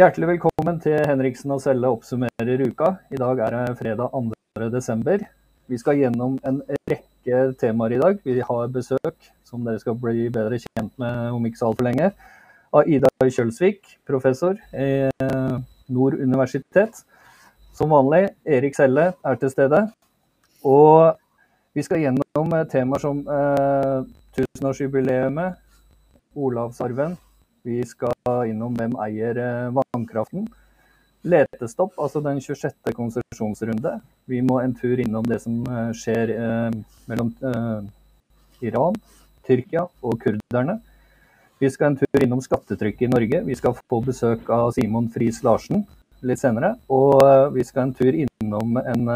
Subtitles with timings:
[0.00, 2.86] Hjertelig velkommen til Henriksen og Selle oppsummerer uka.
[3.12, 4.68] I dag er det fredag 2.
[4.72, 5.26] desember.
[5.68, 8.16] Vi skal gjennom en rekke temaer i dag.
[8.24, 12.08] Vi har besøk, som dere skal bli bedre kjent med om ikke så altfor lenge,
[12.72, 14.88] av Ida Kjølsvik, professor i
[15.92, 17.04] Nord universitet.
[17.76, 19.84] Som vanlig, Erik Selle er til stede.
[20.64, 21.12] Og
[21.76, 23.98] vi skal gjennom temaer som eh,
[24.32, 25.60] tusenårsjubileet,
[26.40, 27.20] Olavsarven,
[27.62, 28.14] vi skal
[28.48, 30.46] innom hvem eier eh, vannkraften.
[31.20, 32.92] Letestopp, altså den 26.
[32.96, 33.98] konsesjonsrunde.
[34.30, 36.78] Vi må en tur innom det som eh, skjer eh,
[37.10, 37.34] mellom
[38.64, 38.96] Iran,
[39.46, 40.78] Tyrkia og kurderne.
[41.60, 43.42] Vi skal en tur innom skattetrykket i Norge.
[43.44, 45.84] Vi skal få besøk av Simon Friis Larsen
[46.24, 46.74] litt senere.
[46.92, 47.20] Og
[47.52, 49.10] vi skal en tur innom en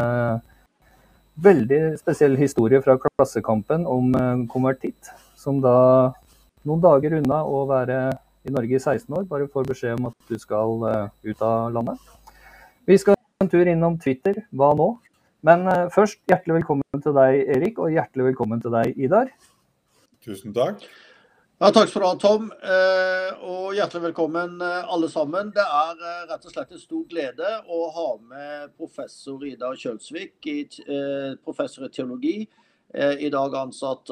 [1.41, 4.13] veldig spesiell historie fra Klassekampen om
[4.49, 6.13] konvertitt, som da
[6.65, 7.99] noen dager unna å være
[8.45, 11.73] i Norge i 16 år, bare får beskjed om at du skal uh, ut av
[11.73, 12.13] landet.
[12.85, 14.43] Vi skal en tur innom Twitter.
[14.53, 14.91] Hva nå?
[15.45, 19.33] Men uh, først, hjertelig velkommen til deg, Erik, og hjertelig velkommen til deg, Idar.
[20.25, 20.85] Tusen takk.
[21.55, 22.49] Ja, takk skal du ha, Tom.
[22.51, 25.53] Eh, og hjertelig velkommen alle sammen.
[25.55, 30.49] Det er rett og slett en stor glede å ha med professor Ida Kjølsvik,
[31.47, 32.35] professor i teologi.
[32.91, 34.11] I dag ansatt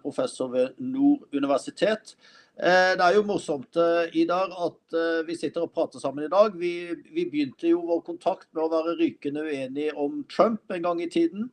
[0.00, 2.16] professor ved Nord universitet.
[2.58, 6.30] Eh, det er jo morsomt eh, Idar, at eh, vi sitter og prater sammen i
[6.32, 6.56] dag.
[6.58, 11.02] Vi, vi, begynte jo vår kontakt med å være rykende uenige om Trump en gang
[11.04, 11.46] i tiden.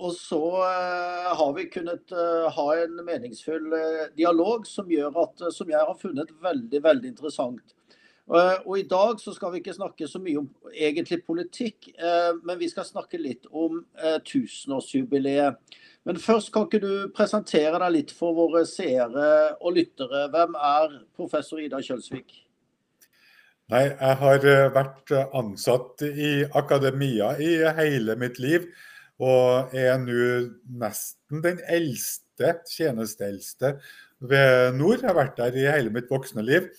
[0.00, 2.12] Og så har vi kunnet
[2.54, 3.66] ha en meningsfull
[4.16, 7.74] dialog som, gjør at, som jeg har funnet veldig, veldig interessant.
[8.30, 11.90] Og I dag så skal vi ikke snakke så mye om egentlig politikk,
[12.46, 13.82] men vi skal snakke litt om
[14.30, 15.58] tusenårsjubileet.
[16.08, 20.28] Men først kan ikke du presentere deg litt for våre seere og lyttere.
[20.32, 22.32] Hvem er professor Ida Kjølsvik?
[23.70, 28.64] Nei, jeg har eh, vært ansatt i akademia i hele mitt liv.
[29.20, 30.30] Og er nå
[30.80, 33.74] nesten den eldste, tjenesteeldste
[34.24, 35.02] ved Nord.
[35.02, 36.72] Jeg har vært der i hele mitt voksne liv.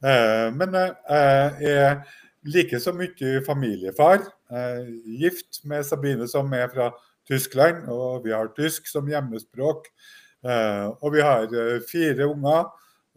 [0.00, 2.00] Eh, men jeg er
[2.46, 4.22] like så mye familiefar.
[5.20, 6.92] Gift med Sabine, som er fra
[7.30, 9.86] Tyskland, og vi har tysk som hjemmespråk.
[10.40, 12.70] Eh, og vi har eh, fire unger,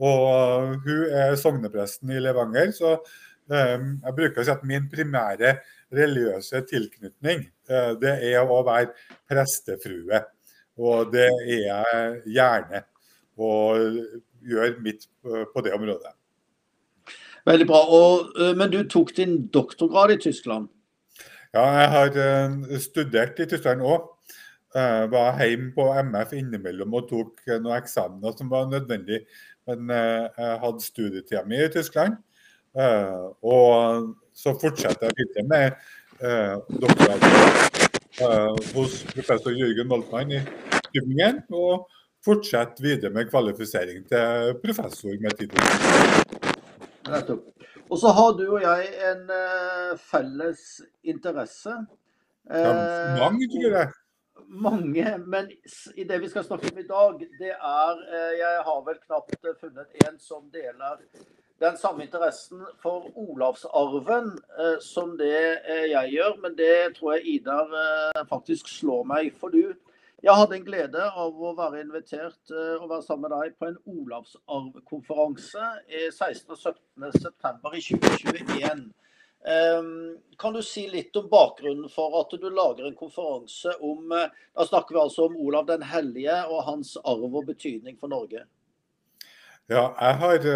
[0.04, 2.74] og hun er sognepresten i Levanger.
[2.76, 5.58] Så eh, jeg bruker å si at min primære
[5.94, 7.44] religiøse tilknytning,
[8.02, 8.96] det er å være
[9.30, 10.24] prestefrue.
[10.82, 12.82] Og det er jeg gjerne.
[13.38, 14.00] Og
[14.42, 16.16] gjør mitt på det området.
[17.46, 17.84] Veldig bra.
[17.94, 20.66] Og, men du tok din doktorgrad i Tyskland?
[21.54, 24.08] Ja, jeg har uh, studert i Tyskland òg.
[24.74, 29.20] Uh, var hjemme på MF innimellom og tok uh, noen eksamener som var nødvendig.
[29.70, 32.18] Men jeg hadde studietida mi i Tyskland.
[32.76, 35.72] og så fortsetter jeg videre med
[36.82, 40.42] doktorgraden hos professor Jørgen Moltmann i
[40.90, 41.40] Tübingen.
[41.56, 41.88] Og
[42.26, 45.64] fortsetter videre med kvalifisering til professor med tittel.
[47.08, 47.63] Nettopp.
[47.90, 51.76] Og så har du og jeg en uh, felles interesse.
[52.50, 52.72] Ja,
[53.20, 53.92] mange, tror jeg.
[54.48, 55.06] Mange.
[55.28, 55.52] Men
[55.96, 59.36] i det vi skal snakke om i dag, det er uh, Jeg har vel knapt
[59.62, 61.00] funnet en som deler
[61.64, 64.34] den samme interessen for Olavsarven
[64.84, 65.62] som det
[65.92, 66.34] jeg gjør.
[66.44, 67.70] Men det tror jeg Idar
[68.28, 69.30] faktisk slår meg.
[69.40, 69.72] For du
[70.24, 73.80] jeg hadde en glede av å være invitert og være sammen med deg på en
[73.92, 75.72] Olavsarvkonferanse
[76.16, 76.54] 16.
[76.54, 77.10] og 17.
[77.18, 78.86] september i 2021.
[79.44, 84.30] Um, kan du si litt om bakgrunnen for at du lager en konferanse om uh,
[84.56, 88.46] Da snakker vi altså om Olav den hellige og hans arv og betydning for Norge.
[89.68, 90.48] Ja, jeg har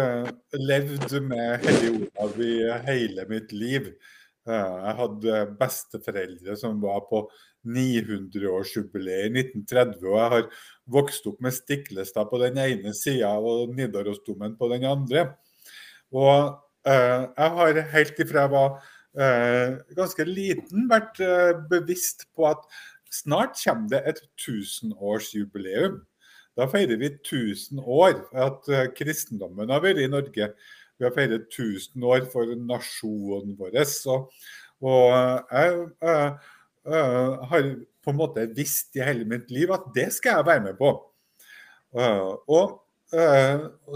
[0.56, 2.54] levd med hellig Olav i
[2.88, 3.92] hele mitt liv.
[4.48, 7.26] Jeg hadde besteforeldre som var på
[7.76, 10.46] 900-årsjubileet i 1930, og jeg har
[10.98, 15.26] vokst opp med Stiklestad på den ene sida og Nidarosdomen på den andre.
[16.14, 16.56] Og
[16.88, 18.76] eh, jeg har helt ifra jeg var
[19.20, 22.64] eh, ganske liten vært eh, bevisst på at
[23.12, 26.00] snart kommer det et tusenårsjubileum.
[26.58, 28.66] Da feirer vi 1000 år at
[28.98, 30.48] kristendommen har vært i Norge.
[30.98, 33.76] Vi har feiret 1000 år for nasjonen vår.
[34.10, 34.32] Og,
[34.82, 36.32] og jeg, jeg,
[36.88, 37.70] jeg, har
[38.04, 40.92] på en måte visst i hele mitt liv at det skal jeg være med på.
[42.48, 42.78] Og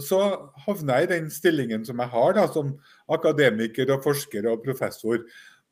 [0.01, 0.21] så
[0.65, 2.75] havner jeg i den stillingen som jeg har da, som
[3.13, 5.21] akademiker og forsker og professor.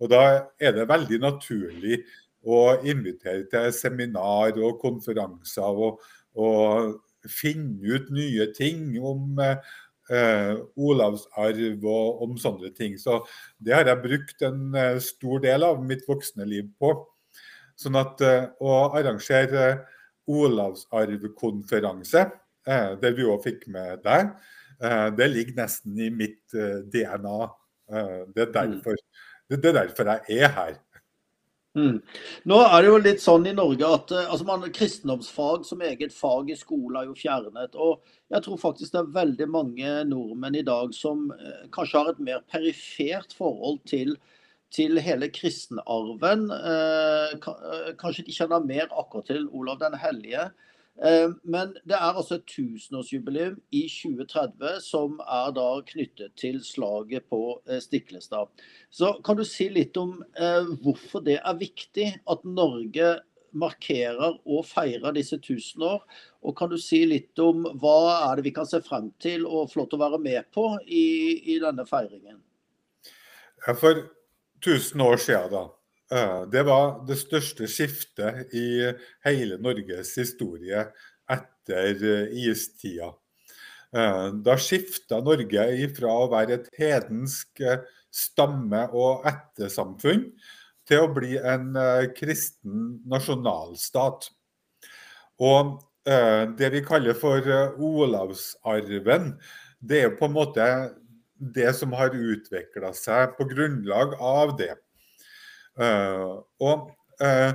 [0.00, 0.24] Og da
[0.60, 2.02] er det veldig naturlig
[2.40, 6.00] å invitere til seminar og konferanser og,
[6.36, 6.96] og
[7.28, 12.96] finne ut nye ting om eh, Olavsarv og om sånne ting.
[13.00, 13.20] Så
[13.60, 16.94] det har jeg brukt en eh, stor del av mitt voksne liv på.
[17.80, 19.86] Sånn at eh, å arrangere
[20.30, 22.26] Olavsarvkonferanse,
[22.68, 24.34] eh, der vi òg fikk med deg,
[24.84, 27.40] eh, det ligger nesten i mitt DNA.
[27.90, 28.94] Det er, derfor,
[29.50, 30.76] det er derfor jeg er her.
[31.78, 32.00] Mm.
[32.50, 36.50] Nå er det jo litt sånn i Norge at altså man, kristendomsfag som eget fag
[36.50, 37.74] i skolen er jo fjernet.
[37.74, 42.12] og Jeg tror faktisk det er veldig mange nordmenn i dag som eh, kanskje har
[42.12, 44.16] et mer perifert forhold til,
[44.74, 46.48] til hele kristenarven.
[46.54, 47.36] Eh,
[48.00, 50.50] kanskje de kjenner mer akkurat til Olav den hellige.
[51.04, 57.24] Eh, men det er altså et tusenårsjubileum i 2030 som er da knyttet til slaget
[57.32, 58.50] på eh, Stiklestad.
[58.90, 63.16] Så Kan du si litt om eh, hvorfor det er viktig at Norge
[63.56, 66.04] markerer og feirer disse tusen år?
[66.44, 67.96] Og kan du si litt om hva
[68.28, 70.68] er det vi kan se frem til og få lov til å være med på
[70.84, 71.08] i,
[71.54, 72.42] i denne feiringen?
[73.64, 74.04] Ja, for
[74.62, 75.66] tusen år siden, da,
[76.10, 78.90] Eh, det var det største skiftet i
[79.22, 80.82] hele Norges historie
[81.30, 83.12] etter eh, istida.
[83.94, 87.62] Eh, da skifta Norge ifra å være et hedensk
[88.10, 90.26] stamme- og ættesamfunn
[90.90, 91.70] til å bli en
[92.16, 94.26] kristen nasjonalstat.
[95.38, 95.76] Og
[96.58, 97.44] det vi kaller for
[97.78, 99.28] Olavsarven,
[99.78, 100.66] det er på en måte
[101.40, 104.74] det som har utvikla seg på grunnlag av det.
[105.80, 106.90] Uh, og
[107.22, 107.52] uh,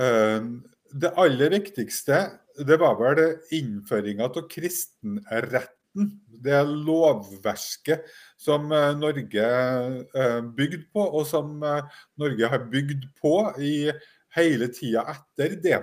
[0.00, 0.48] uh,
[0.94, 2.24] det aller viktigste
[2.64, 3.22] det var vel
[3.54, 6.12] innføringa av kristenretten.
[6.44, 8.06] Det lovverket
[8.38, 9.46] som Norge
[10.54, 13.90] bygde på, og som Norge har bygd på i
[14.38, 15.80] hele tida etter det.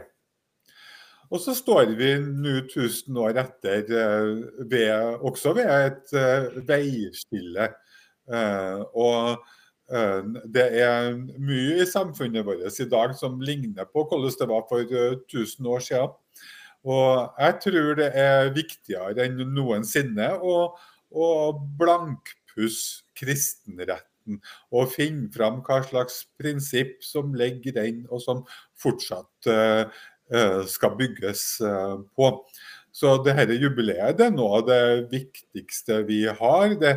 [1.32, 3.86] Og så står vi nå 1000 år etter
[4.68, 6.14] ved, også ved et
[6.68, 7.70] veiskille.
[8.92, 9.40] Og
[9.92, 10.22] Eh,
[10.56, 14.86] det er mye i samfunnet vårt i dag som ligner på hvordan det var for
[14.86, 16.14] 1000 eh, år siden.
[16.82, 20.56] Og jeg tror det er viktigere enn noensinne å,
[21.12, 21.28] å
[21.78, 24.40] blankpusse kristenretten
[24.72, 28.44] og finne fram hva slags prinsipp som ligger i den, og som
[28.82, 30.02] fortsatt uh,
[30.72, 32.30] skal bygges uh, på.
[32.92, 36.76] Så dette jubileet det er noe av det viktigste vi har.
[36.80, 36.94] Det,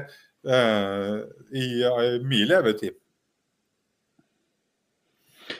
[0.49, 1.17] Eh,
[1.51, 1.85] i,
[2.25, 2.93] min levetid.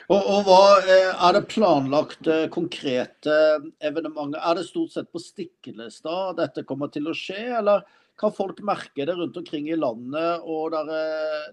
[0.09, 3.37] Og, og, hva eh, Er det planlagt eh, konkrete
[3.81, 4.37] evenementer?
[4.45, 7.81] Er det stort sett på Stiklestad dette kommer til å skje, eller
[8.19, 10.43] kan folk merke det rundt omkring i landet?
[10.43, 10.91] Og der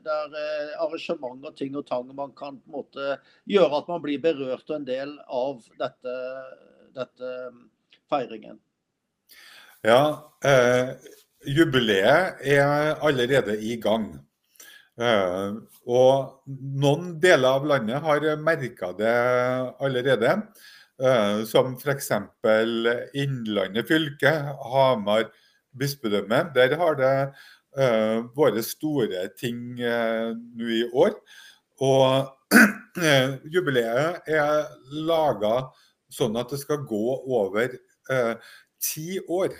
[0.04, 0.36] der
[0.82, 3.16] arrangement og ting og tang man kan på en måte
[3.50, 6.18] gjøre at man blir berørt og en del av dette,
[6.94, 7.32] dette
[8.10, 8.60] feiringen?
[9.82, 10.94] Ja, eh,
[11.46, 14.12] Jubileet er allerede i gang.
[15.00, 15.56] Eh,
[15.90, 19.14] og noen deler av landet har merka det
[19.82, 20.36] allerede.
[21.02, 22.12] Eh, som f.eks.
[23.18, 24.32] Innlandet fylke,
[24.70, 25.32] Hamar
[25.78, 26.44] bispedømme.
[26.54, 27.16] Der har det
[27.78, 31.16] uh, vært store ting nå i år.
[31.82, 32.56] Og
[33.54, 34.70] jubileet er
[35.08, 35.68] laga
[36.12, 37.72] sånn at det skal gå over
[38.82, 39.54] ti år.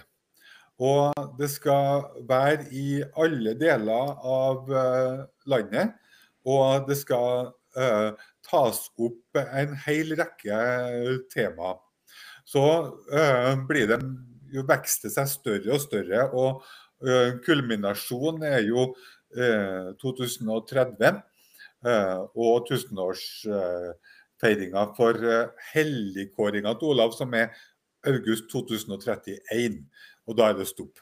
[0.83, 5.95] Og det skal være i alle deler av uh, landet.
[6.49, 8.11] Og det skal uh,
[8.49, 10.59] tas opp en hel rekke
[11.33, 11.79] temaer.
[12.49, 12.65] Så
[13.13, 14.01] uh, blir det
[14.53, 16.21] jo vekste seg større og større.
[16.33, 16.63] Og
[17.43, 18.95] kulminasjonen er jo
[19.99, 21.23] 2030
[22.39, 25.13] og tusenårsfeiringa for
[25.73, 27.47] helligkåringa til Olav, som er
[28.07, 29.83] august 2031
[30.29, 31.01] og da er det stopp.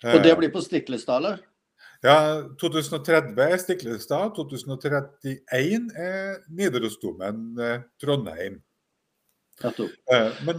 [0.00, 1.40] Og det eh, blir på Stiklestad, eller?
[2.04, 8.60] Ja, 2030 er Stiklestad, 2031 er Nidarosdomen eh, Trondheim.
[9.64, 10.56] Eh, men,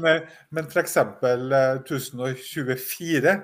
[0.50, 0.98] men f.eks.
[0.98, 3.42] 1024,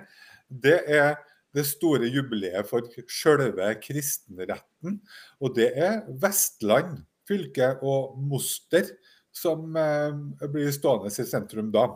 [0.64, 1.16] det er
[1.56, 5.02] det store jubileet for selve kristenretten.
[5.42, 6.98] Og det er Vestland
[7.28, 8.84] fylke og Moster
[9.36, 11.88] som blir stående i sentrum da.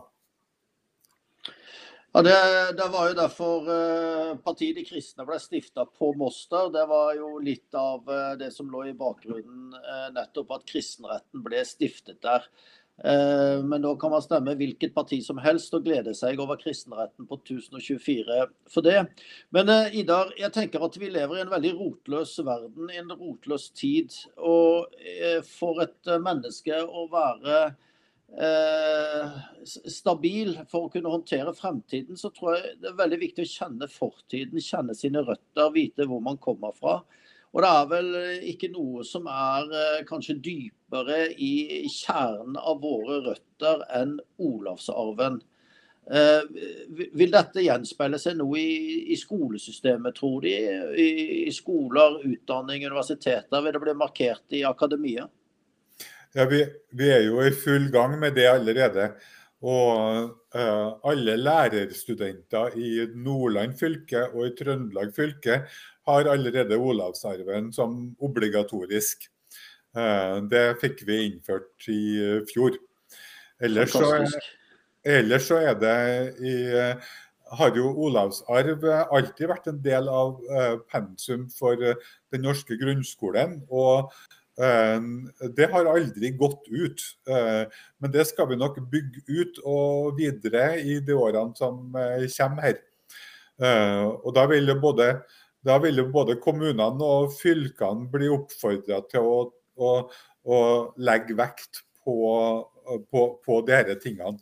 [2.14, 2.36] Ja, det,
[2.76, 6.68] det, var jo derfor eh, Partiet De kristne ble stifta på Moster.
[6.74, 11.46] Det var jo litt av eh, det som lå i bakgrunnen, eh, nettopp at kristenretten
[11.46, 12.50] ble stiftet der.
[13.04, 17.26] Eh, men da kan man stemme hvilket parti som helst og glede seg over kristenretten
[17.30, 19.00] på 1024 for det.
[19.56, 23.14] Men eh, Idar, jeg tenker at vi lever i en veldig rotløs verden, i en
[23.16, 24.14] rotløs tid.
[24.38, 27.64] Og eh, for et menneske å være
[29.92, 33.90] stabil for å kunne håndtere fremtiden, så tror jeg det er veldig viktig å kjenne
[33.92, 37.02] fortiden, kjenne sine røtter, vite hvor man kommer fra.
[37.52, 38.12] Og det er vel
[38.48, 45.42] ikke noe som er eh, kanskje dypere i kjernen av våre røtter enn Olavsarven.
[46.12, 46.42] Eh,
[47.14, 50.56] vil dette gjenspeile seg noe i, skolesystemet, tror de?
[50.98, 53.62] I, skoler, utdanning, universiteter?
[53.62, 55.28] Vil det bli markert i akademia?
[56.32, 56.64] Ja, vi,
[56.96, 59.12] vi, er jo i full gang med det allerede.
[59.62, 65.60] Og uh, alle lærerstudenter i Nordland fylke og i Trøndelag fylke
[66.12, 69.28] har allerede Olavsarven som obligatorisk.
[69.98, 72.04] Uh, det fikk vi innført i
[72.52, 72.78] fjor.
[73.62, 74.14] Ellers så,
[75.06, 75.98] ellers så er det
[76.42, 76.56] i
[77.52, 80.38] har jo olavsarv alltid vært en del av
[80.88, 83.58] pensum for den norske grunnskolen.
[83.68, 84.08] Og
[84.58, 87.66] det har aldri gått ut, eh,
[88.00, 92.68] men det skal vi nok bygge ut og videre i de årene som eh, kommer
[92.68, 92.82] her.
[93.62, 95.14] Eh, og da vil, både,
[95.66, 99.42] da vil jo både kommunene og fylkene bli oppfordra til å,
[99.78, 99.92] å,
[100.44, 100.60] å,
[100.98, 102.16] legge vekt på,
[103.12, 104.40] på, på disse tingene.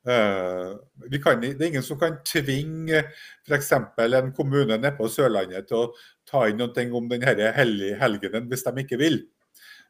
[0.00, 3.02] Kan, det er ingen som kan tvinge
[3.44, 3.72] f.eks.
[3.76, 5.90] en kommune nede på Sørlandet til å
[6.26, 9.20] ta inn noe om denne helgenen hvis de ikke vil.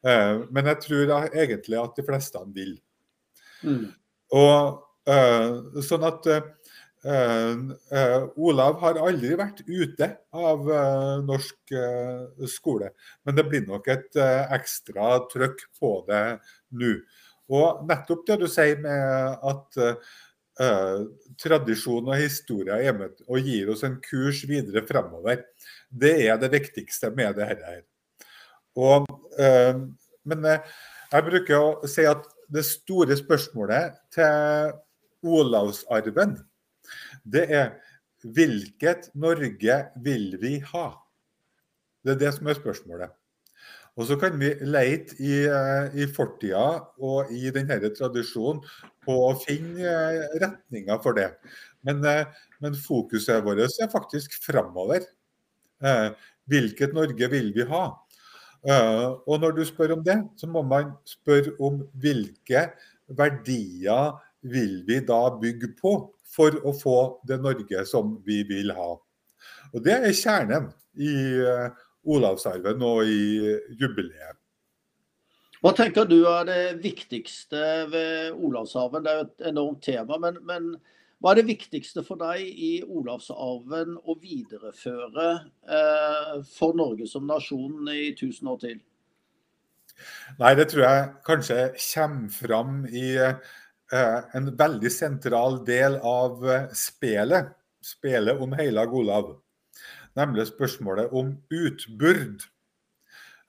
[0.02, 2.74] Eh, men jeg tror egentlig at de fleste vil.
[3.62, 3.90] Mm.
[4.34, 6.26] Og uh, sånn at
[7.04, 10.66] Olav har aldri vært ute av
[11.24, 11.72] norsk
[12.52, 12.90] skole,
[13.24, 14.18] men det blir nok et
[14.52, 16.24] ekstra trøkk på det
[16.76, 16.92] nå.
[17.50, 19.80] Og nettopp det du sier med at
[21.40, 25.46] tradisjon og historie er med og gir oss en kurs videre fremover,
[25.88, 27.80] det er det viktigste med det her.
[28.78, 29.08] Og,
[29.40, 29.80] uh,
[30.28, 30.68] men eh,
[31.10, 34.74] jeg bruker å si at det store spørsmålet til
[35.26, 36.36] Olavsarven,
[37.24, 37.72] det er
[38.24, 40.86] hvilket Norge vil vi ha?
[42.04, 43.16] Det er det som er spørsmålet.
[43.98, 46.62] Og så kan vi leite i, eh, i fortida
[47.02, 48.62] og i denne tradisjonen
[49.04, 49.94] på å finne
[50.40, 51.32] retninger for det.
[51.84, 52.04] Men,
[52.60, 55.06] men fokuset vårt er faktisk framover.
[56.50, 57.84] Hvilket Norge vil vi ha?
[59.24, 62.66] Og når du spør om det, så må man spørre om hvilke
[63.16, 64.12] verdier
[64.44, 65.94] vil vi da bygge på
[66.30, 68.90] for å få det Norge som vi vil ha.
[69.74, 70.68] Og Det er kjernen
[71.00, 71.70] i uh,
[72.10, 74.38] Olavsarven og i jubileet.
[75.60, 79.04] Hva tenker du er det viktigste ved Olavsarven?
[79.04, 80.16] Det er jo et enormt tema.
[80.22, 80.72] men, men
[81.20, 85.26] hva er det viktigste for deg i Olavsarven å videreføre
[85.68, 88.78] eh, for Norge som nasjon i tusen år til?
[90.40, 93.52] Nei, det tror jeg kanskje kommer fram i eh,
[93.92, 97.54] en veldig sentral del av eh, spelet.
[97.82, 99.32] Spelet om Heilag Olav.
[100.18, 102.44] Nemlig spørsmålet om utbyrd.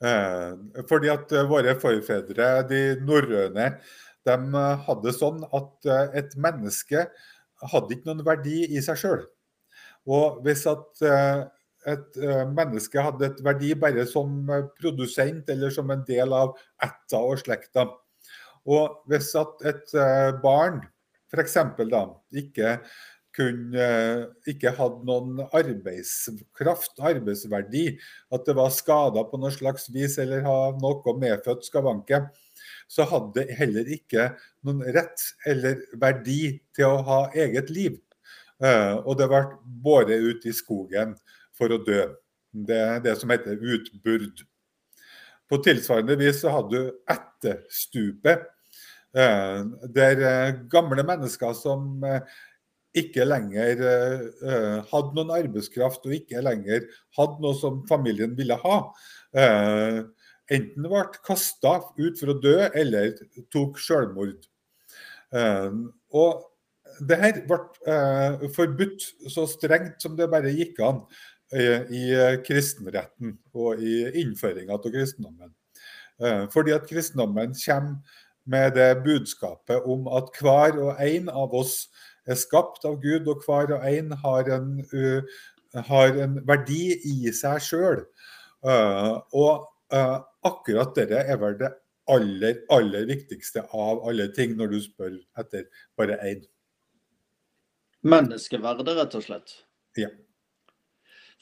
[0.02, 0.54] Eh,
[0.90, 3.68] fordi at eh, våre forfedre, de norrøne,
[4.26, 7.06] de eh, hadde sånn at et menneske
[7.72, 9.26] hadde ikke noen verdi i seg sjøl.
[10.10, 11.44] Og hvis at eh,
[11.92, 17.22] et eh, menneske hadde et verdi bare som produsent eller som en del av ætta
[17.22, 17.88] og slekta,
[18.70, 20.82] og hvis at et eh, barn
[21.32, 21.56] f.eks.
[21.90, 22.04] da
[22.36, 22.76] ikke
[23.36, 23.88] kunne,
[24.50, 27.86] ikke hadde noen arbeidskraft, arbeidsverdi,
[28.36, 32.26] at det var skada på noe slags vis eller ha noe medfødt skavanke,
[32.92, 34.32] så hadde det heller ikke
[34.68, 37.96] noen rett eller verdi til å ha eget liv.
[38.62, 39.46] Uh, og det ble
[39.82, 41.16] båret ut i skogen
[41.58, 42.04] for å dø.
[42.52, 44.44] Det er det som heter utburd.
[45.52, 48.46] På tilsvarende vis så hadde du etterstupet,
[49.18, 52.00] uh, der uh, gamle mennesker som
[52.92, 53.80] ikke lenger
[54.90, 56.82] hadde noen arbeidskraft og ikke lenger
[57.16, 58.80] hadde noe som familien ville ha,
[60.52, 63.14] enten ble kasta ut for å dø eller
[63.56, 64.44] tok selvmord.
[65.32, 66.44] Og
[67.00, 71.02] det her ble eh, forbudt så strengt som det bare gikk an.
[71.02, 72.04] eh, i
[72.46, 75.52] kristenretten og i innføringa av kristendommen.
[76.22, 81.90] Eh, fordi at kristendommen kommer med det budskapet om at hver og en av oss
[82.30, 84.72] er skapt av Gud, og hver og en har en,
[85.90, 88.02] har en verdi i seg sjøl.
[88.62, 91.70] Og Uh, akkurat dette er vel det
[92.12, 95.66] aller, aller viktigste av alle ting, når du spør etter
[96.00, 96.46] bare én.
[98.08, 99.56] Menneskeverdet, rett og slett.
[100.00, 100.08] Ja.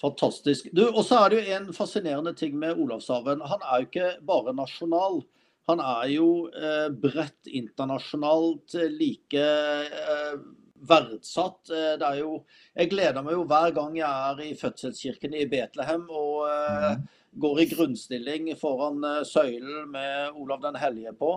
[0.02, 0.70] Fantastisk.
[0.72, 3.44] Du, Og så er det jo en fascinerende ting med Olavshaven.
[3.44, 5.22] Han er jo ikke bare nasjonal.
[5.70, 10.40] Han er jo eh, bredt internasjonalt like eh,
[10.88, 11.70] verdsatt.
[11.70, 12.40] Eh, det er jo,
[12.74, 17.06] jeg gleder meg jo hver gang jeg er i fødselskirken i Betlehem og eh, mm.
[17.46, 21.36] går i grunnstilling foran eh, søylen med Olav den hellige på.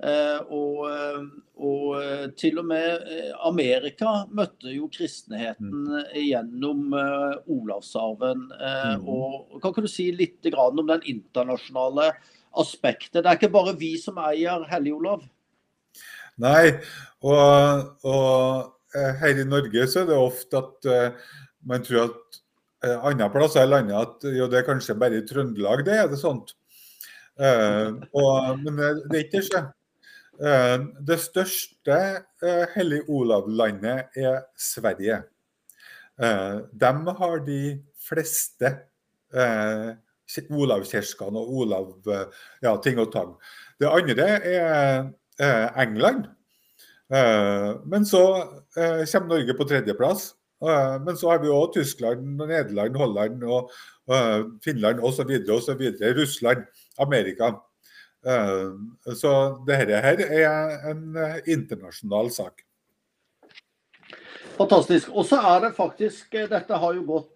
[0.00, 1.24] Eh, og, eh,
[1.62, 3.04] og, eh, til og med
[3.44, 6.14] Amerika møtte jo kristenheten mm.
[6.16, 8.48] gjennom Olavsarven.
[8.50, 9.04] Mm.
[9.06, 12.10] Og, kan ikke du si litt om den internasjonale
[12.58, 13.20] aspektet?
[13.20, 15.28] Det er ikke bare vi som eier Hellig-Olav?
[16.42, 16.72] Nei,
[17.28, 20.88] og, og, her i Norge så er det ofte at
[21.68, 22.40] man tror at
[23.06, 26.18] andre plasser i landet at jo, det er kanskje bare i Trøndelag det er det
[26.20, 26.52] sånt.
[27.40, 29.62] Uh, og, men det er ikke det.
[30.42, 31.98] Eh, det største
[32.42, 35.20] eh, Hellig Olav-landet er Sverige.
[36.18, 37.62] Eh, de har de
[38.02, 38.72] fleste
[40.52, 41.86] Olavkirkene og Olav
[42.60, 43.30] ja, ting og tang.
[43.80, 45.06] Det andre er
[45.80, 46.26] England.
[47.88, 48.20] Men så
[48.74, 50.34] kommer Norge på tredjeplass.
[50.60, 53.72] Men så har vi òg Tyskland, Nederland, Holland, og
[54.64, 55.32] Finland osv.
[55.48, 55.82] osv.
[56.20, 56.68] Russland,
[57.00, 57.54] Amerika.
[58.26, 59.30] Eh, så
[59.66, 62.62] dette her er en eh, internasjonal sak.
[64.54, 65.10] Fantastisk.
[65.10, 67.32] Og så er det faktisk eh, Dette har jo gått,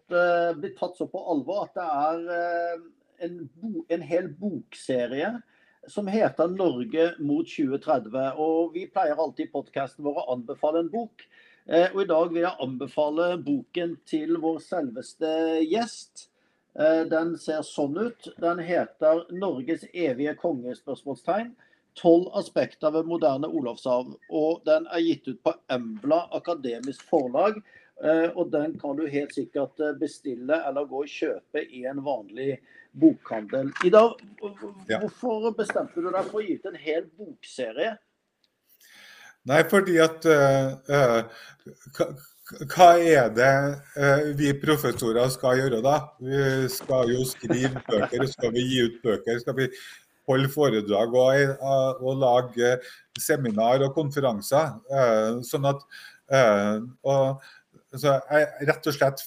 [0.60, 2.84] blitt tatt så på alvor at det er
[3.26, 3.40] en,
[3.90, 5.32] en hel bokserie
[5.90, 8.38] som heter 'Norge mot 2030'.
[8.38, 11.26] Og Vi pleier alltid i podkasten vår å anbefale en bok.
[11.66, 15.30] Og I dag vil jeg anbefale boken til vår selveste
[15.66, 16.28] gjest.
[16.78, 18.28] Eh, den ser sånn ut.
[18.42, 21.54] Den heter 'Norges evige konge?' spørsmålstegn.
[21.96, 24.12] Tolv aspekter ved moderne Olavshav.
[24.30, 27.62] Og den er gitt ut på Embla akademisk forlag.
[28.04, 32.02] Eh, og den kan du helt sikkert eh, bestille eller gå og kjøpe i en
[32.04, 32.58] vanlig
[32.92, 33.72] bokhandel.
[33.84, 34.02] Ida,
[34.40, 37.96] hvorfor bestemte du deg for å gi ut en hel bokserie?
[39.46, 41.24] Nei, fordi at uh,
[42.46, 43.52] hva er det
[43.98, 45.96] eh, vi professorer skal gjøre da?
[46.22, 49.40] Vi skal jo skrive bøker, skal vi gi ut bøker?
[49.42, 49.66] Skal vi
[50.30, 52.76] holde foredrag og, eh, og lage
[53.18, 54.76] seminar og konferanser?
[54.86, 55.82] Eh, sånn at
[57.06, 57.42] og,
[57.94, 59.20] så jeg rett og slett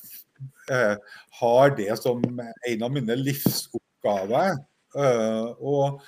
[1.40, 4.60] har det som en av mine livsoppgaver.
[4.96, 6.00] Og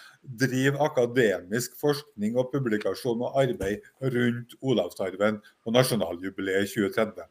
[0.42, 7.30] drive akademisk forskning og publikasjon og arbeid rundt Olavsarven og nasjonaljubileet 2030.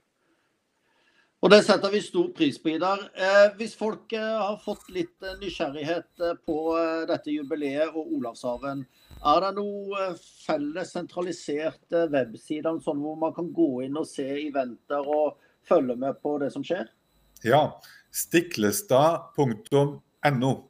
[1.40, 3.00] Og Det setter vi stor pris på, Idar.
[3.16, 8.12] Eh, hvis folk eh, har fått litt eh, nysgjerrighet eh, på eh, dette jubileet og
[8.18, 8.84] Olavsarven,
[9.20, 15.00] er det noen felles sentraliserte websider sånn hvor man kan gå inn og se eventer
[15.00, 15.36] og
[15.68, 16.92] følge med på det som skjer?
[17.44, 17.80] Ja.
[18.12, 20.69] Stiklestad.no.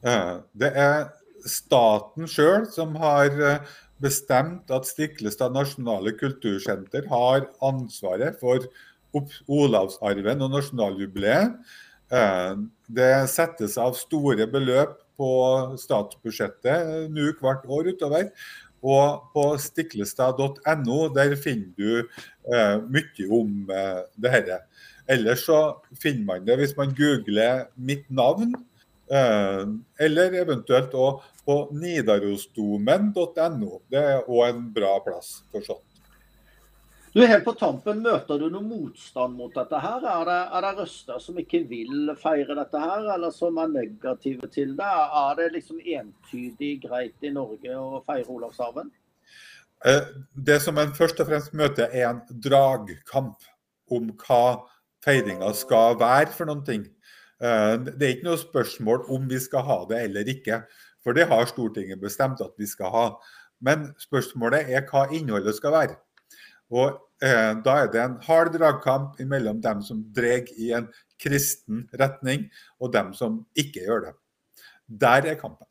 [0.00, 1.08] Det er
[1.46, 8.64] staten sjøl som har eh, bestemt at Stiklestad nasjonale kultursenter har ansvaret for
[9.50, 11.56] Olavsarven og nasjonaljubileet.
[12.10, 12.56] Eh,
[12.90, 15.30] det settes av store beløp på
[15.80, 18.30] statsbudsjettet eh, nå hvert år utover.
[18.80, 22.06] Og på stiklestad.no der finner du
[22.88, 24.56] mye om eh, det dette.
[25.10, 25.60] Ellers så
[26.00, 28.54] finner man det hvis man googler mitt navn
[29.10, 33.80] eller eventuelt òg på nidarosdomen.no.
[33.90, 35.86] Det er òg en bra plass for sånt.
[37.10, 39.78] Du, Helt på tampen, Møter du noe motstand mot dette?
[39.82, 40.04] her?
[40.06, 44.46] Er det, er det røster som ikke vil feire dette, her, eller som er negative
[44.54, 44.86] til det?
[44.86, 48.92] Er det liksom entydig greit i Norge å feire Olavsarven?
[49.90, 53.42] Eh, det som en først og fremst møter, er en dragkamp
[53.90, 54.68] om hva
[55.02, 56.86] feiringa skal være for noen ting.
[57.40, 60.62] Eh, det er ikke noe spørsmål om vi skal ha det eller ikke,
[61.00, 63.06] for det har Stortinget bestemt at vi skal ha.
[63.64, 65.96] Men spørsmålet er hva innholdet skal være.
[66.70, 70.88] Og eh, Da er det en hard dragkamp mellom dem som drar i en
[71.20, 72.48] kristen retning,
[72.80, 74.14] og dem som ikke gjør det.
[75.00, 75.66] Der er kampen.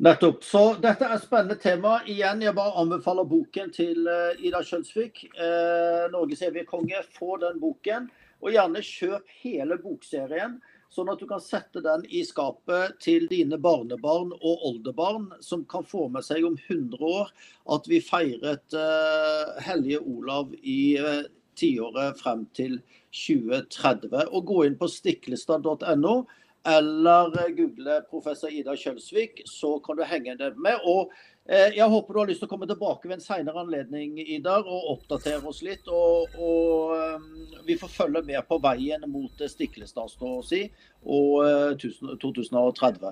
[0.00, 0.44] Nettopp.
[0.44, 1.98] Så dette er et spennende tema.
[2.08, 5.26] Igjen, jeg bare anbefaler boken til uh, Ida Kjønsvik.
[5.28, 7.02] Eh, 'Norges evige konge'.
[7.18, 8.08] Få den boken.
[8.40, 10.58] Og gjerne kjøp hele bokserien,
[10.90, 15.86] sånn at du kan sette den i skapet til dine barnebarn og oldebarn, som kan
[15.86, 17.30] få med seg om 100 år
[17.76, 21.22] at vi feiret uh, Hellige Olav i uh,
[21.60, 22.80] tiåret frem til
[23.14, 24.16] 2030.
[24.32, 26.22] Og gå inn på stiklestad.no
[26.68, 30.82] eller google professor Ida Kjølsvik, så kan du henge det med.
[30.84, 34.18] Og Eh, jeg håper du har lyst til å komme tilbake ved en senere anledning
[34.22, 35.88] Idar, og oppdatere oss litt.
[35.88, 37.24] Og, og um,
[37.66, 40.62] vi får følge med på veien mot Stiklestad, stå å si,
[41.02, 43.10] og uh, 2030.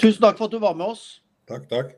[0.00, 1.04] Tusen takk for at du var med oss.
[1.48, 1.96] Takk, takk.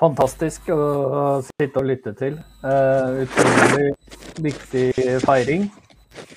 [0.00, 2.40] Fantastisk å sitte og lytte til.
[2.64, 3.92] Uh, utrolig
[4.42, 4.88] viktig
[5.22, 5.68] feiring.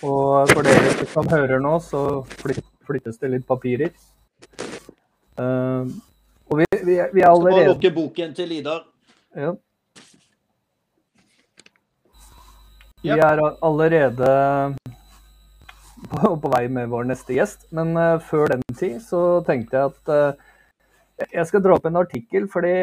[0.06, 2.22] Og for dere som hører nå, så
[2.86, 3.92] flyttes det litt papirer.
[5.38, 5.88] Uh,
[6.48, 8.84] og vi, vi, vi er allerede Skal bare lukke boken til Lidar.
[9.38, 9.54] Ja.
[13.04, 14.32] Vi er allerede
[16.10, 19.92] på, på, vei med vår neste gjest, men uh, før den tid så tenkte jeg
[19.92, 20.48] at uh,
[21.34, 22.74] jeg skal dra opp en artikkel, fordi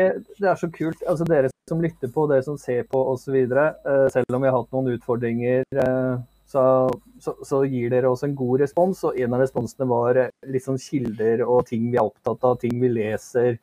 [0.40, 1.03] det er så kult.
[1.07, 3.37] altså Dere som lytter på, dere som ser på osv.
[3.47, 6.19] Uh, selv om vi har hatt noen utfordringer, uh,
[6.51, 6.64] så,
[7.24, 9.00] så, så, gir dere oss en god respons.
[9.08, 10.20] Og en av responsene var
[10.62, 13.58] sånn kilder og ting vi er opptatt av, ting vi leser.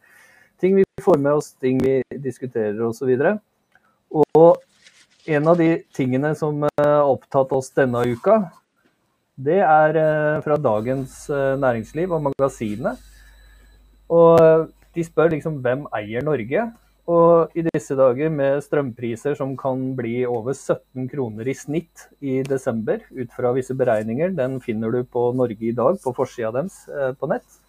[0.61, 3.13] Ting vi får med oss, ting vi diskuterer osv.
[4.11, 8.41] Og, og en av de tingene som har opptatt oss denne uka,
[9.41, 9.97] det er
[10.45, 12.99] fra Dagens Næringsliv og magasinet.
[14.11, 16.67] Og de spør liksom hvem eier Norge?
[17.11, 22.39] Og i disse dager med strømpriser som kan bli over 17 kroner i snitt i
[22.47, 26.83] desember, ut fra visse beregninger, den finner du på Norge i dag, på forsida deres
[26.87, 27.59] eh, på nett.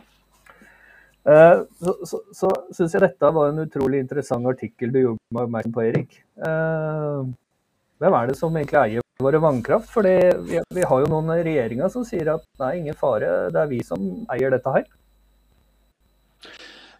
[1.25, 5.47] Eh, så, så, så syns jeg dette var en utrolig interessant artikkel du gjorde meg
[5.49, 6.19] oppmerksom på, Erik.
[6.47, 7.21] Eh,
[8.03, 9.91] hvem er det som egentlig eier våre vannkraft?
[9.91, 13.71] For vi, vi har jo noen regjeringer som sier at nei, ingen fare, det er
[13.71, 14.91] vi som eier dette her.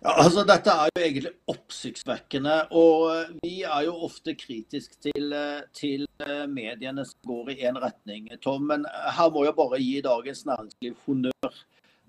[0.03, 2.55] Ja, altså Dette er jo egentlig oppsiktsvekkende.
[2.75, 7.61] Og eh, vi er jo ofte kritiske til, eh, til eh, mediene som går i
[7.69, 8.67] én retning, Tom.
[8.67, 11.61] Men her må jeg bare gi Dagens Næringsliv honnør.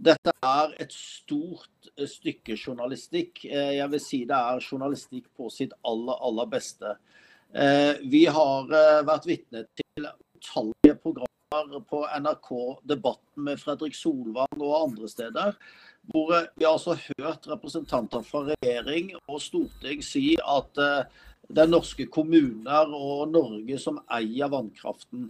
[0.10, 3.44] Dette er et stort stykke journalistikk.
[3.46, 6.96] Jeg vil si det er journalistikk på sitt aller, aller beste.
[8.10, 8.74] Vi har
[9.06, 12.52] vært vitne til utallige programmer på NRK
[12.90, 15.54] Debatten med Fredrik Solvang og andre steder
[16.12, 21.06] hvor eh, vi har altså hørt representanter fra regjering og storting si at uh,
[21.48, 25.30] det er norske kommuner og Norge som eier vannkraften.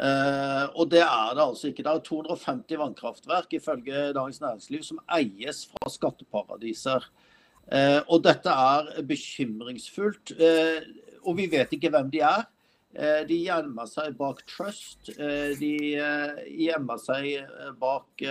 [0.00, 1.84] Uh, og det er det altså ikke.
[1.84, 7.10] Det er 250 vannkraftverk ifølge Dagens Næringsliv som eies fra skatteparadiser.
[8.10, 10.32] Og dette er bekymringsfullt.
[11.22, 12.48] og vi vet ikke hvem de er.
[13.28, 15.12] De gjemmer seg bak Trust.
[15.60, 15.74] De
[16.50, 17.44] gjemmer seg
[17.78, 18.24] bak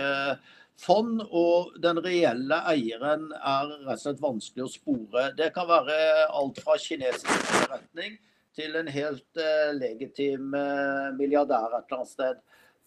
[0.80, 5.28] fond, og den reelle eieren er rett og slett vanskelig å spore.
[5.38, 5.96] Det kan være
[6.28, 8.16] alt fra kinesisk forretning
[8.56, 12.40] til en helt uh, legitim uh, milliardær et eller annet sted.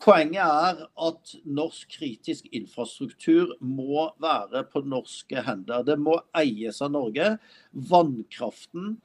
[0.04, 5.86] Poenget er at norsk kritisk infrastruktur må være på norske hender.
[5.88, 7.30] Det må eies av Norge.
[7.72, 8.98] Vannkraften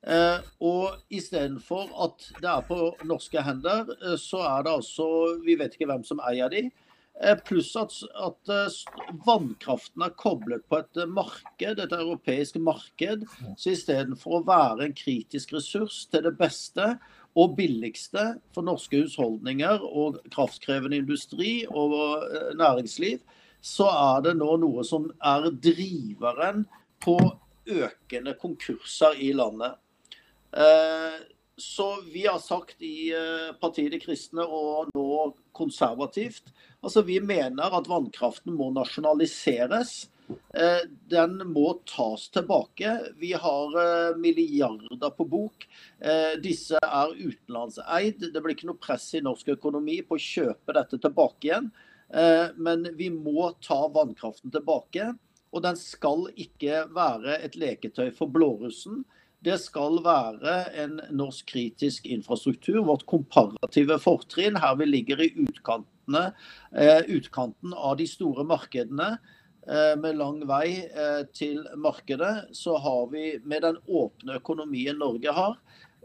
[0.06, 2.76] Eh, og istedenfor at det er på
[3.08, 5.06] norske hender, eh, så er det altså
[5.42, 6.68] Vi vet ikke hvem som eier de.
[7.18, 8.52] Eh, pluss at, at,
[9.26, 13.26] vannkraften er koblet på et marked, et europeisk marked.
[13.58, 16.94] Så istedenfor å være en kritisk ressurs til det beste,
[17.36, 23.20] og billigste for norske husholdninger og kraftkrevende industri og eh, næringsliv,
[23.60, 26.64] så er det nå noe som er driveren
[27.02, 27.18] på
[27.68, 29.76] økende konkurser i landet.
[30.56, 31.18] Eh,
[31.58, 37.74] så vi har sagt i eh, partiet De kristne, og nå konservativt, altså vi mener
[37.74, 40.06] at vannkraften må nasjonaliseres.
[40.28, 42.94] Eh, den må tas tilbake.
[43.20, 45.68] Vi har eh, milliarder på bok.
[46.00, 48.28] Eh, disse er utenlandseid.
[48.32, 51.70] Det blir ikke noe press i norsk økonomi på å kjøpe dette tilbake igjen.
[52.56, 55.10] Men vi må ta vannkraften tilbake.
[55.52, 59.02] Og den skal ikke være et leketøy for blårussen.
[59.44, 64.56] Det skal være en norsk kritisk infrastruktur, vårt komparative fortrinn.
[64.56, 66.30] Her vi ligger i utkantene,
[67.12, 69.18] utkanten av de store markedene.
[69.68, 75.34] Eh, med lang vei eh, til markedet, så har vi med den åpne økonomien Norge
[75.36, 75.58] har,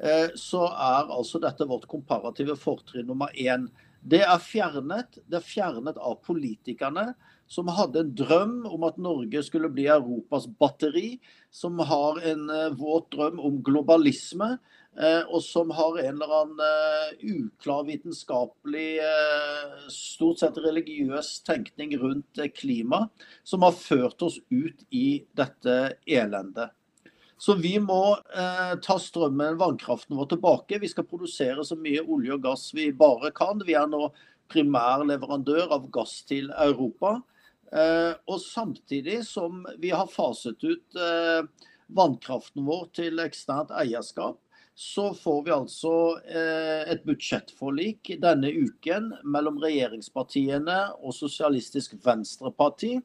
[0.04, 3.70] eh, så er altså dette vårt komparative fortrinn nummer én.
[4.04, 5.16] Det er fjernet.
[5.32, 7.14] Det er fjernet av politikerne
[7.48, 13.14] som hadde en drøm om at Norge skulle bli Europas batteri, som har en våt
[13.16, 14.58] drøm om globalisme,
[15.28, 22.42] og som har en eller annen uh, uklar vitenskapelig, uh, stort sett religiøs tenkning rundt
[22.54, 23.08] klima,
[23.44, 26.76] som har ført oss ut i dette elendet.
[27.42, 28.16] Så vi må
[28.86, 30.78] ta strømmen, vannkraften vår tilbake.
[30.80, 33.60] Vi skal produsere så mye olje og gass vi bare kan.
[33.68, 34.06] Vi er nå
[34.54, 37.18] primær leverandør av gass til Europa.
[38.32, 41.02] Og samtidig som vi har faset ut
[41.92, 44.40] vannkraften vår til eksternt eierskap,
[44.76, 45.92] så får vi altså
[46.26, 52.96] et budsjettforlik denne uken mellom regjeringspartiene og Sosialistisk Venstreparti,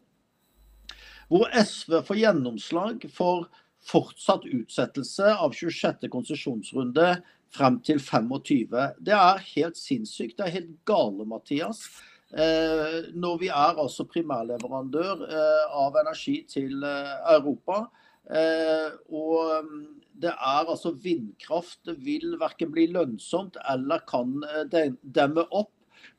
[1.28, 3.50] hvor SV får gjennomslag for
[3.88, 6.08] fortsatt utsettelse av 26.
[6.12, 7.08] konsesjonsrunde
[7.54, 8.76] frem til 25.
[9.04, 10.36] Det er helt sinnssykt.
[10.38, 11.84] Det er helt gale, Mathias.
[12.28, 17.86] Eh, når vi er altså primærleverandør eh, av energi til eh, Europa.
[18.28, 19.86] Eh, og mm,
[20.18, 25.70] det er altså vindkraft vil verken bli lønnsomt eller kan eh, demme opp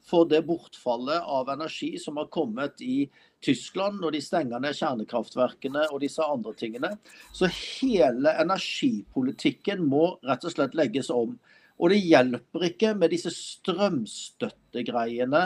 [0.09, 3.09] for det bortfallet av energi som har kommet i
[3.43, 6.89] Tyskland når de stenger ned kjernekraftverkene og disse andre tingene.
[7.35, 11.39] Så hele energipolitikken må rett og slett legges om.
[11.79, 15.43] Og det hjelper ikke med disse strømstøttegreiene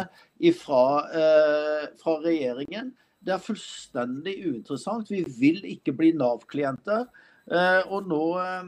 [0.57, 2.87] fra, eh, fra regjeringen.
[3.23, 5.11] Det er fullstendig uinteressant.
[5.11, 7.05] Vi vil ikke bli Nav-klienter.
[7.51, 8.67] Eh, og nå eh,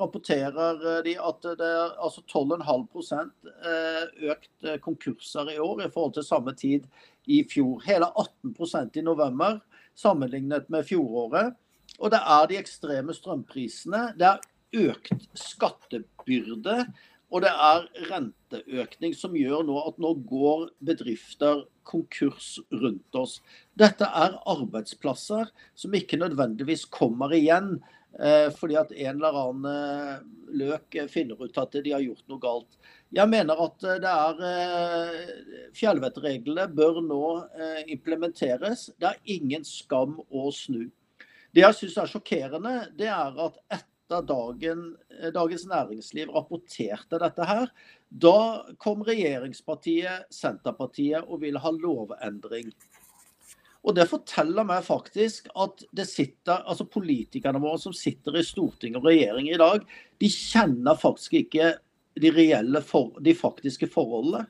[0.00, 3.28] rapporterer de at det er altså 12,5
[3.70, 6.88] eh, økt konkurser i år i forhold til samme tid
[7.30, 7.78] i fjor.
[7.86, 9.60] Hele 18% i november
[9.94, 11.54] sammenlignet med fjoråret.
[12.00, 14.08] Og det er de ekstreme strømprisene.
[14.18, 16.82] Det er økt skattebyrde.
[17.30, 23.40] Og det er renteøkning som gjør nå at nå går bedrifter konkurs rundt oss.
[23.78, 28.05] Dette er arbeidsplasser som ikke nødvendigvis kommer igjen Eh,
[28.56, 30.20] fordi at en eller annen eh,
[30.56, 32.78] løk finner ut at de har gjort noe galt.
[33.14, 37.24] Jeg mener at eh, det er Fjellvettreglene bør nå
[37.92, 38.88] implementeres.
[38.96, 40.86] Det er ingen skam å snu.
[41.52, 44.82] Det jeg syns er sjokkerende, det er at etter dagen,
[45.34, 47.70] Dagens Næringsliv rapporterte dette her,
[48.08, 52.70] da kom regjeringspartiet Senterpartiet og ville ha lovendring.
[53.86, 59.06] Og Det forteller meg faktisk at sitter, altså politikerne våre som sitter i storting og
[59.06, 59.84] regjering i dag,
[60.18, 61.76] de kjenner faktisk ikke
[62.18, 64.46] de reelle, for, de faktiske forholdene.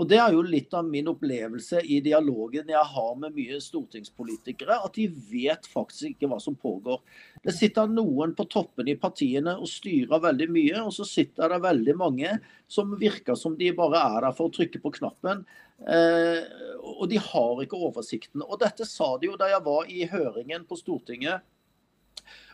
[0.00, 4.78] Og Det er jo litt av min opplevelse i dialogen jeg har med mye stortingspolitikere.
[4.80, 7.02] At de vet faktisk ikke hva som pågår.
[7.44, 10.78] Det sitter noen på toppen i partiene og styrer veldig mye.
[10.86, 12.30] Og så sitter det veldig mange
[12.64, 15.42] som virker som de bare er der for å trykke på knappen.
[15.84, 16.48] Eh,
[16.80, 18.40] og de har ikke oversikten.
[18.46, 21.44] Og dette sa de jo da jeg var i høringen på Stortinget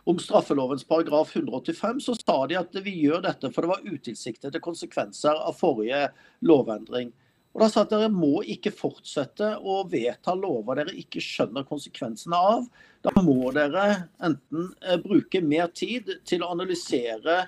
[0.07, 4.63] om straffelovens paragraf 185, så sa de at vi gjør dette for det var utilsiktede
[4.63, 6.09] konsekvenser av forrige
[6.47, 7.11] lovendring.
[7.57, 12.37] Og da sa at Dere må ikke fortsette å vedta lover dere ikke skjønner konsekvensene
[12.37, 12.67] av.
[13.01, 13.87] Da må dere
[14.21, 17.39] enten eh, bruke mer tid til å analysere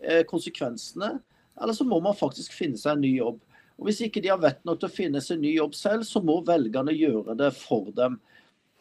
[0.00, 1.18] eh, konsekvensene,
[1.60, 3.42] eller så må man faktisk finne seg en ny jobb.
[3.76, 6.06] Og Hvis ikke de har vett nok til å finne seg en ny jobb selv,
[6.08, 8.16] så må velgerne gjøre det for dem.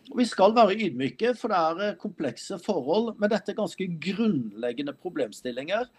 [0.07, 3.17] Og Vi skal være ydmyke, for det er eh, komplekse forhold.
[3.19, 5.91] Men dette er ganske grunnleggende problemstillinger.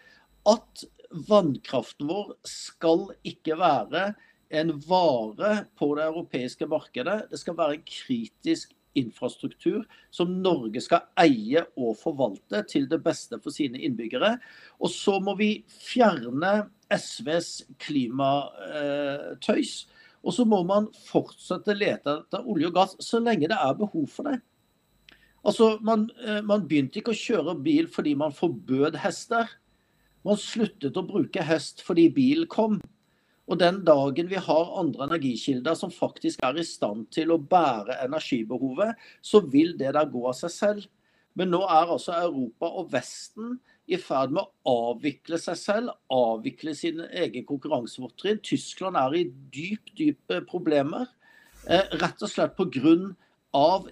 [0.49, 0.87] At
[1.29, 4.07] vannkraften vår skal ikke være
[4.49, 7.31] en vare på det europeiske markedet.
[7.31, 13.39] Det skal være en kritisk infrastruktur som Norge skal eie og forvalte til det beste
[13.43, 14.37] for sine innbyggere.
[14.81, 19.75] Og så må vi fjerne SVs klimatøys.
[20.25, 24.09] Og så må man fortsette lete etter olje og gass så lenge det er behov
[24.11, 24.41] for det.
[25.47, 29.47] Altså, man, eh, man begynte ikke å kjøre bil fordi man forbød hester.
[30.27, 32.81] Man sluttet å bruke hest fordi bil kom.
[33.49, 37.97] Og den dagen vi har andre energikilder som faktisk er i stand til å bære
[38.05, 38.93] energibehovet,
[39.25, 40.89] så vil det der gå av seg selv.
[41.39, 43.57] Men nå er altså Europa og Vesten
[43.89, 48.43] i ferd med å avvikle seg selv, avvikle sine egen konkurransefortrinn.
[48.45, 51.09] Tyskland er i dyp, dype problemer.
[51.65, 53.15] Eh, rett og slett pga.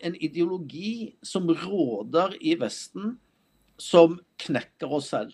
[0.03, 3.19] en ideologi som råder i Vesten,
[3.79, 5.33] som knekker oss selv.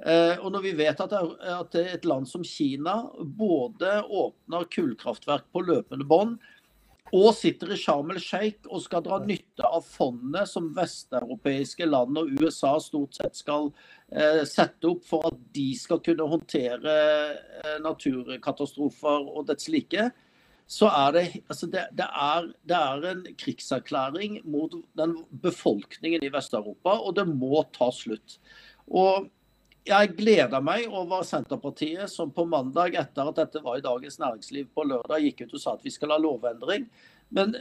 [0.00, 6.08] Eh, og når vi vet at, et land som Kina både åpner kullkraftverk på løpende
[6.08, 6.38] bånd,
[7.10, 12.30] og sitter i Sharm el-Sheikh og skal dra nytte av fondet som vesteuropeiske land og
[12.38, 13.72] USA stort sett skal
[14.14, 20.06] eh, sette opp for at de skal kunne håndtere eh, naturkatastrofer og dets like,
[20.70, 26.30] så er det, altså det, det, er, det er en krigserklæring mot den befolkningen i
[26.30, 28.38] Vest-Europa, og det må ta slutt.
[28.86, 29.26] Og
[29.88, 34.68] jeg gleder meg over Senterpartiet, som på mandag, etter at dette var i Dagens Næringsliv
[34.74, 36.86] på lørdag, gikk ut og sa at vi skal ha lovendring.
[37.34, 37.54] Men,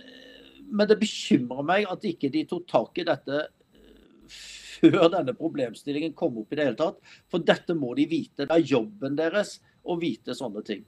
[0.67, 4.38] men det bekymrer meg at ikke de tok tak i dette eh,
[4.79, 6.99] før denne problemstillingen kom opp i det hele tatt.
[7.32, 8.45] For dette må de vite.
[8.45, 10.84] Det er jobben deres å vite sånne ting.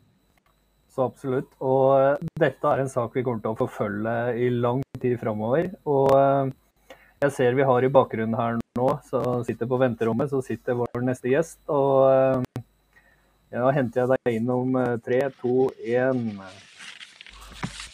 [0.91, 1.53] så absolutt.
[1.63, 5.71] Og eh, dette er en sak vi kommer til å forfølge i lang tid framover.
[5.87, 6.51] Og eh,
[7.23, 11.05] jeg ser vi har i bakgrunnen her nå, så sitter på venterommet, så sitter vår
[11.05, 11.59] neste gjest.
[11.69, 12.43] Og
[13.51, 16.39] da ja, henter jeg deg inn om tre, to, én.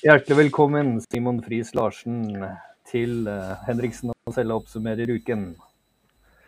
[0.06, 2.22] Hjertelig velkommen, Simon Friis Larsen,
[2.88, 3.28] til
[3.68, 5.50] Henriksen og Selle oppsummerer uken.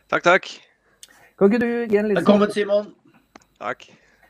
[0.09, 0.51] Takk, takk.
[1.39, 2.93] Kan ikke du gi en liten Velkommen, Simon.
[3.59, 3.89] Takk.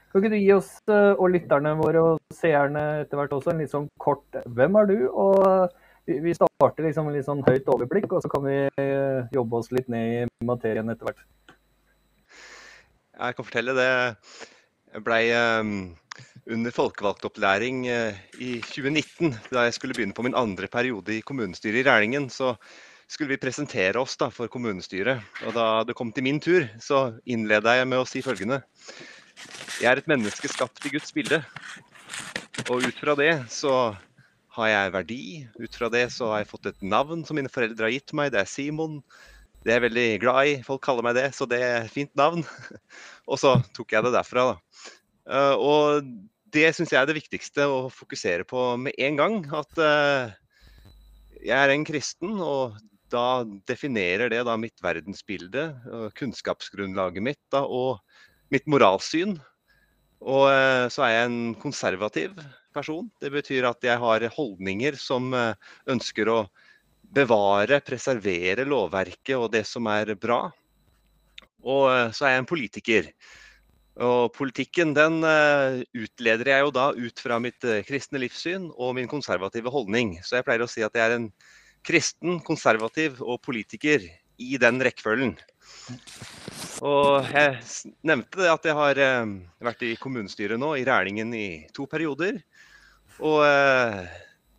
[0.09, 3.61] Kan ikke du gi oss eh, og lytterne våre og seerne etter hvert også en
[3.61, 4.97] litt sånn kort Hvem er du?
[5.09, 5.73] Og
[6.09, 9.89] vi starter liksom litt sånn høyt overblikk, og så kan vi eh, jobbe oss litt
[9.91, 11.25] ned i materien etter hvert.
[13.19, 13.89] Jeg kan fortelle det.
[14.95, 15.73] Jeg blei um,
[16.49, 21.83] under folkevalgtopplæring uh, i 2019, da jeg skulle begynne på min andre periode i kommunestyret
[21.83, 22.29] i Rælingen.
[22.33, 22.55] Så
[23.09, 25.21] skulle vi presentere oss da, for kommunestyret.
[25.45, 28.61] Og da det kom til min tur, så innleda jeg med å si følgende.
[29.79, 31.41] Jeg er et menneske skapt i Guds bilde.
[32.69, 33.73] Og ut fra det så
[34.55, 35.23] har jeg verdi.
[35.59, 38.31] Ut fra det så har jeg fått et navn som mine foreldre har gitt meg.
[38.33, 38.99] Det er Simon.
[39.63, 40.55] Det er jeg veldig glad i.
[40.65, 42.45] Folk kaller meg det, så det er et fint navn.
[43.29, 44.93] Og så tok jeg det derfra, da.
[45.29, 46.07] Eh, og
[46.49, 49.35] det syns jeg er det viktigste å fokusere på med en gang.
[49.53, 50.31] At eh,
[51.43, 52.79] jeg er en kristen, og
[53.13, 55.67] da definerer det da mitt verdensbilde,
[56.17, 58.01] kunnskapsgrunnlaget mitt da, og
[58.53, 59.37] mitt moralsyn.
[60.19, 62.33] Og eh, så er jeg en konservativ
[62.75, 63.09] person.
[63.21, 65.53] Det betyr at jeg har holdninger som eh,
[65.89, 66.39] ønsker å
[67.09, 70.45] bevare, preservere lovverket og det som er bra.
[71.65, 73.11] Og eh, så er jeg en politiker.
[73.99, 79.73] Og politikken den utleder jeg jo da ut fra mitt kristne livssyn og min konservative
[79.73, 80.13] holdning.
[80.23, 81.27] Så jeg pleier å si at jeg er en
[81.83, 84.05] kristen, konservativ og politiker
[84.39, 85.35] i den rekkefølgen.
[86.85, 87.57] Og jeg
[88.07, 89.31] nevnte at jeg har eh,
[89.67, 92.39] vært i kommunestyret nå, i Rælingen, i to perioder.
[93.19, 94.07] Og eh,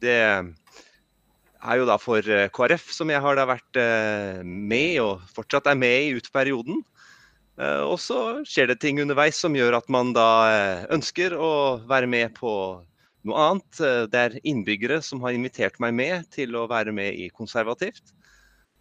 [0.05, 5.25] det er jo da for eh, KrF, som jeg har da vært eh, med, og
[5.33, 6.85] fortsatt er med i ut perioden.
[7.61, 11.51] Og så skjer det ting underveis som gjør at man da ønsker å
[11.91, 12.53] være med på
[13.29, 13.81] noe annet.
[14.09, 18.15] Det er innbyggere som har invitert meg med til å være med i Konservativt.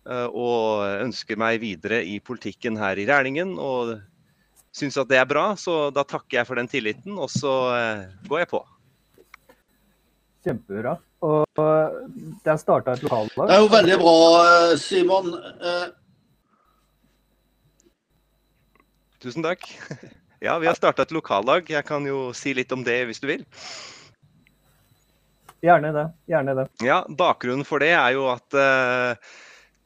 [0.08, 3.58] Eh, og ønsker meg videre i politikken her i Rælingen.
[3.60, 3.98] Og
[4.76, 8.04] syns at det er bra, så da takker jeg for den tilliten, og så eh,
[8.30, 8.64] går jeg på.
[10.46, 10.96] Kjempebra.
[11.26, 13.50] Og det er starta et lokallag?
[13.50, 15.34] Det er jo veldig bra, eh, Simon.
[19.20, 19.68] Tusen takk.
[20.40, 21.68] Ja, vi har starta et lokallag.
[21.68, 23.42] Jeg kan jo si litt om det hvis du vil.
[25.60, 26.06] Gjerne det.
[26.32, 26.66] Gjerne det.
[26.80, 29.34] Ja, Bakgrunnen for det er jo at uh,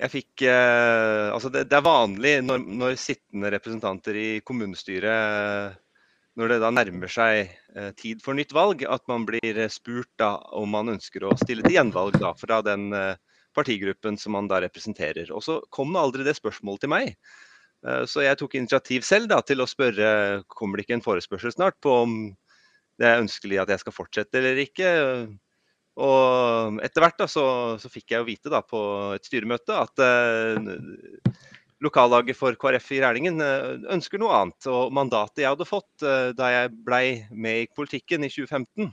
[0.01, 5.77] jeg fikk eh, Altså, det, det, er vanlig når, når, sittende representanter i kommunestyret
[6.39, 10.35] Når det da nærmer seg eh, tid for nytt valg, at man blir spurt da
[10.57, 13.19] om man ønsker å stille til gjenvalg da, fra den eh,
[13.53, 15.29] partigruppen som man da representerer.
[15.29, 17.13] Og så kom det aldri det spørsmålet til meg.
[17.85, 21.53] Eh, så jeg tok initiativ selv da, til å spørre kommer det ikke en forespørsel
[21.53, 22.17] snart på om
[23.01, 24.89] det er ønskelig at jeg skal fortsette eller ikke.
[26.01, 27.45] Og etter hvert da, så,
[27.81, 28.79] så, fikk jeg jo vite da, på
[29.13, 31.35] et styremøte at eh,
[31.85, 34.69] lokallaget for KrF i Rælingen eh, ønsker noe annet.
[34.71, 38.89] Og mandatet jeg hadde fått eh, da jeg blei med i politikken i 2015,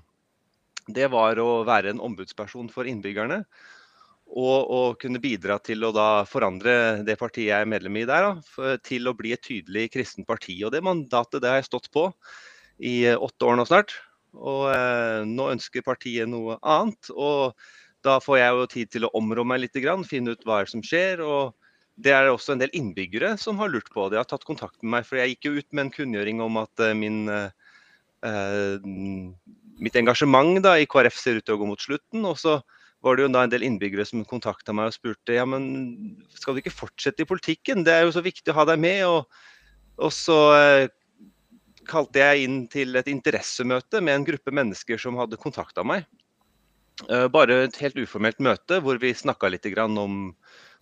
[0.93, 3.45] det var å være en ombudsperson for innbyggerne.
[4.31, 8.29] Og, og kunne bidra til å da forandre det partiet jeg er medlem i der,
[8.29, 10.55] da, til å bli et tydelig kristent parti.
[10.63, 12.05] Og det mandatet det har jeg stått på
[12.79, 13.97] i åtte år nå snart.
[14.37, 17.11] Og eh, nå ønsker partiet noe annet.
[17.15, 17.57] Og
[18.07, 21.25] da får jeg jo tid til å områ meg litt, finne ut hva som skjer.
[21.25, 21.57] og
[22.01, 24.17] det er også en del innbyggere som har lurt på det.
[24.17, 25.09] De har tatt kontakt med meg.
[25.09, 28.91] For jeg gikk jo ut med en kunngjøring om at eh, min, eh,
[29.81, 32.25] mitt engasjement da, i KrF ser ut til å gå mot slutten.
[32.29, 32.61] Og så
[33.05, 36.57] var det jo da en del innbyggere som kontakta meg og spurte ja, men skal
[36.57, 37.85] du ikke fortsette i politikken?
[37.85, 39.05] Det er jo så viktig å ha deg med.
[39.09, 39.45] Og,
[40.01, 40.87] og så eh,
[41.89, 46.07] kalte jeg inn til et interessemøte med en gruppe mennesker som hadde kontakta meg.
[47.09, 50.35] Eh, bare et helt uformelt møte hvor vi snakka litt om,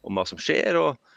[0.03, 0.79] om, hva som skjer.
[0.81, 1.08] Og,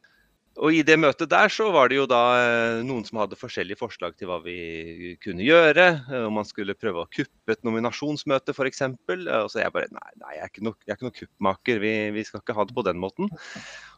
[0.60, 3.79] og, I det møtet der så var det jo da eh, noen som hadde forskjellige
[3.79, 5.85] forslag til hva vi kunne gjøre.
[6.12, 8.83] Eh, om man skulle prøve å kuppe et nominasjonsmøte f.eks.
[8.83, 12.43] Og så jeg bare nei, nei jeg, er ikke noen er kuppmaker, vi, vi, skal
[12.43, 13.31] ikke ha det på den måten.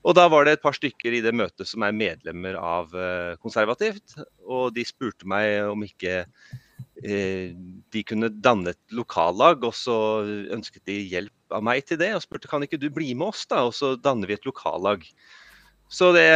[0.06, 2.94] Og da var det et par stykker i det møtet som er medlemmer av
[3.42, 4.20] Konservativt.
[4.46, 6.26] Og de spurte meg om ikke
[7.02, 7.54] eh,
[7.94, 9.98] de kunne danne et lokallag, og så
[10.54, 12.14] ønsket de hjelp av meg til det.
[12.14, 15.10] Og spurte kan ikke du bli med oss, da, og så danner vi et lokallag.
[15.94, 16.30] Så det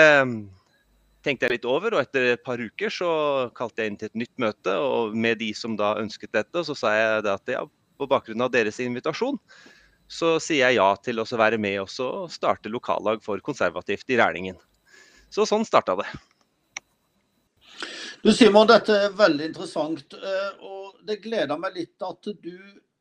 [1.25, 3.09] tenkte jeg litt over, og etter et par uker så
[3.57, 6.63] kalte jeg inn til et nytt møte og med de som da ønsket dette.
[6.67, 7.65] Så sa jeg det at ja,
[7.97, 9.39] på bakgrunn av deres invitasjon,
[10.07, 14.59] så sier jeg ja til å være med og starte lokallag for konservativt i Rælingen.
[15.33, 16.07] Så sånn starta det.
[18.23, 20.13] Du Simon, dette er veldig interessant.
[20.15, 22.55] Eh, og det gleder meg litt at du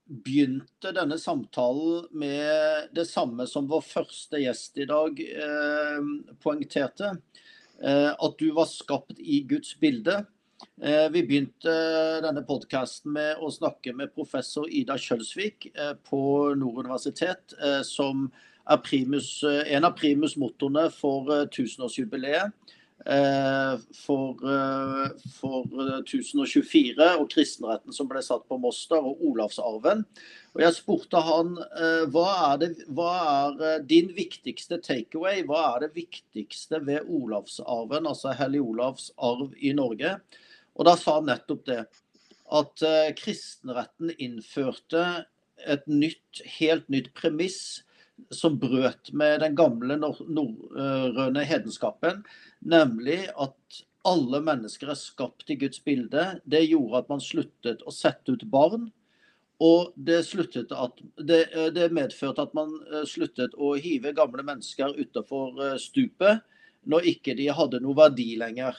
[0.06, 6.08] begynte denne samtalen med det samme som vår første gjest i dag eh,
[6.42, 7.16] poengterte.
[7.82, 10.22] Eh, at du var skapt i Guds bilde.
[10.82, 11.72] Eh, vi begynte
[12.24, 16.20] denne podkasten med å snakke med professor Ida Kjølsvik eh, på
[16.56, 18.28] Nord universitet, eh, som
[18.66, 22.50] er primus, en av primusmotorene for tusenårsjubileet.
[23.06, 25.66] Eh, for, eh, for
[26.02, 30.02] 1024 eh, og kristenretten som ble satt på Moster, og Olavsarven.
[30.56, 31.52] Og Jeg spurte han
[32.10, 33.12] hva er, det, hva
[33.52, 35.44] er din viktigste takeaway?
[35.46, 40.16] Hva er det viktigste ved Olavsarven, altså Hellig Olavs arv i Norge?
[40.74, 41.82] Og Da sa han nettopp det.
[42.48, 42.82] At
[43.20, 45.26] kristenretten innførte
[45.68, 47.84] et nytt, helt nytt premiss
[48.34, 52.22] som brøt med den gamle norrøne hedenskapen,
[52.60, 56.28] nemlig at alle mennesker er skapt i Guds bilde.
[56.44, 58.88] Det gjorde at man sluttet å sette ut barn.
[59.62, 60.20] Og det,
[60.76, 61.40] at, det,
[61.72, 66.44] det medførte at man eh, sluttet å hive gamle mennesker utafor eh, stupet
[66.86, 68.76] når ikke de hadde noe verdi lenger.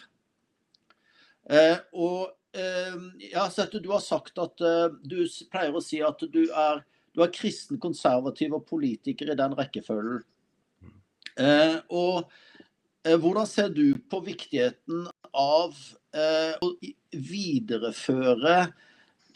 [1.50, 2.94] Eh, og eh,
[3.26, 5.20] jeg har du har sagt at eh, du
[5.52, 6.84] pleier å si at du er
[7.18, 10.22] du er kristen, konservativ og politiker i den rekkefølgen.
[11.38, 12.28] Eh, og
[13.06, 15.74] eh, hvordan ser du på viktigheten av
[16.14, 16.70] eh, å
[17.14, 18.60] videreføre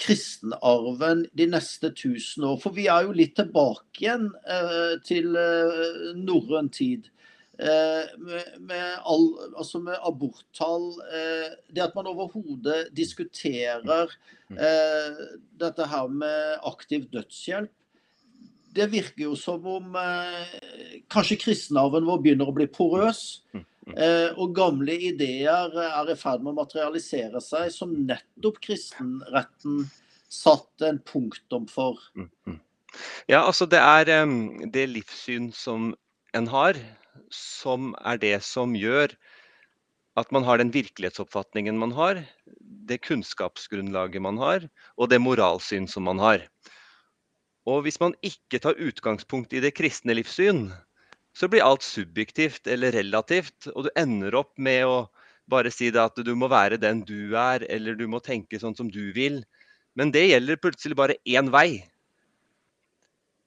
[0.02, 2.60] kristenarven de neste tusen år?
[2.62, 7.10] For vi er jo litt tilbake igjen eh, til eh, norrøn tid.
[7.62, 10.88] Eh, med, med, all, altså med aborttall
[11.70, 14.10] Det at man overhodet diskuterer
[14.60, 15.22] Eh,
[15.60, 17.72] dette her med aktiv dødshjelp.
[18.72, 20.56] Det virker jo som om eh,
[21.12, 23.42] kanskje kristenarven vår begynner å bli porøs.
[23.52, 29.86] Eh, og gamle ideer er i ferd med å materialisere seg, som nettopp kristenretten
[30.32, 32.00] satte en punktum for.
[33.28, 34.08] Ja, altså det er
[34.72, 35.92] det livssyn som
[36.36, 36.80] en har,
[37.34, 39.14] som er det som gjør
[40.20, 42.20] at man har den virkelighetsoppfatningen man har,
[42.60, 44.68] det kunnskapsgrunnlaget man har,
[45.00, 46.44] og det moralsyn som man har.
[47.70, 50.68] Og hvis man ikke tar utgangspunkt i det kristne livssyn,
[51.32, 54.98] så blir alt subjektivt eller relativt, og du ender opp med å
[55.52, 58.92] bare si at du må være den du er, eller du må tenke sånn som
[58.92, 59.42] du vil.
[59.96, 61.84] Men det gjelder plutselig bare én vei.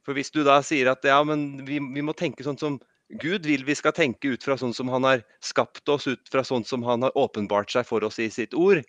[0.05, 2.81] For hvis du da sier at ja, men vi, vi må tenke sånn som
[3.21, 6.43] Gud vil vi skal tenke ut fra sånn som han har skapt oss, ut fra
[6.47, 8.83] sånn som han har åpenbart seg for oss i sitt ord.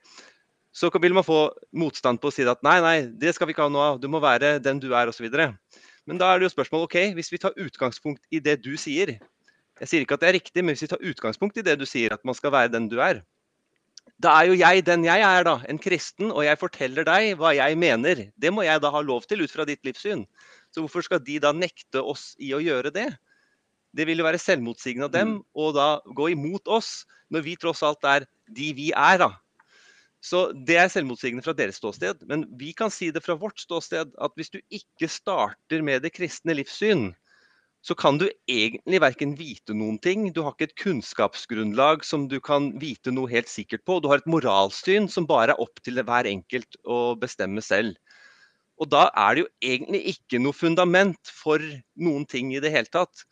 [0.75, 3.67] Så vil man få motstand på å si at nei, nei, det skal vi ikke
[3.67, 5.29] ha noe av, du må være den du er osv.
[5.29, 9.15] Men da er det jo spørsmål OK, hvis vi tar utgangspunkt i det du sier
[9.15, 11.85] Jeg sier ikke at det er riktig, men hvis vi tar utgangspunkt i det du
[11.87, 13.19] sier, at man skal være den du er,
[14.23, 15.57] da er jo jeg den jeg er, da.
[15.67, 18.21] En kristen, og jeg forteller deg hva jeg mener.
[18.39, 20.23] Det må jeg da ha lov til ut fra ditt livssyn.
[20.71, 23.09] Så hvorfor skal de da nekte oss i å gjøre det?
[23.95, 25.41] Det vil jo være selvmotsigende av dem mm.
[25.55, 29.19] å da gå imot oss, når vi tross alt er de vi er.
[29.23, 29.31] da.
[30.25, 32.25] Så Det er selvmotsigende fra deres ståsted.
[32.29, 36.15] Men vi kan si det fra vårt ståsted at hvis du ikke starter med det
[36.15, 37.11] kristne livssyn,
[37.85, 42.39] så kan du egentlig verken vite noen ting, du har ikke et kunnskapsgrunnlag som du
[42.41, 43.99] kan vite noe helt sikkert på.
[44.01, 47.93] Du har et moralsyn som bare er opp til hver enkelt å bestemme selv.
[48.81, 51.61] Og da er det jo egentlig ikke noe fundament for
[52.01, 53.23] noen ting i det hele tatt.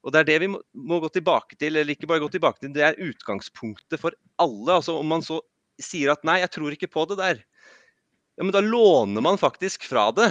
[0.00, 2.62] Og Det er det vi må, må, gå tilbake til, eller ikke bare gå tilbake
[2.62, 4.78] til, det er utgangspunktet for alle.
[4.78, 5.40] altså Om man så
[5.80, 7.42] sier at nei, jeg tror ikke på det der,
[8.36, 10.30] ja, men da låner man faktisk fra det.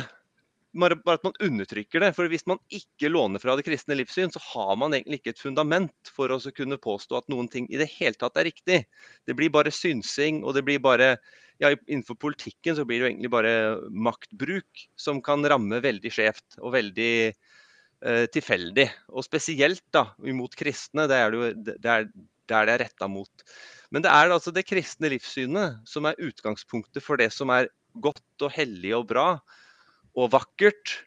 [0.77, 2.11] Bare, at man undertrykker det.
[2.17, 5.41] For hvis man ikke låner fra det kristne livssyn, så har man egentlig ikke et
[5.41, 8.79] fundament for å kunne påstå at noen ting i det hele tatt er riktig.
[9.29, 11.15] Det blir bare synsing, og det blir bare
[11.59, 13.53] ja, Innenfor politikken så blir det jo egentlig bare
[13.91, 17.13] maktbruk som kan ramme veldig skjevt og veldig
[18.33, 18.87] tilfeldig.
[19.11, 21.07] Og spesielt da, imot kristne.
[21.11, 22.07] Det er det, jo, det er,
[22.49, 23.45] det er retta mot.
[23.91, 28.45] Men det er altså det kristne livssynet som er utgangspunktet for det som er godt
[28.45, 29.29] og hellig og bra
[30.17, 30.99] og vakkert.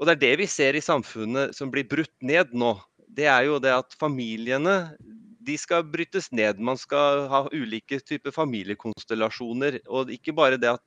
[0.00, 2.74] Og det er det vi ser i samfunnet som blir brutt ned nå.
[3.12, 4.96] Det er jo det at familiene
[5.42, 6.60] de skal brytes ned.
[6.62, 9.80] Man skal ha ulike typer familiekonstellasjoner.
[9.90, 10.84] Og ikke bare det at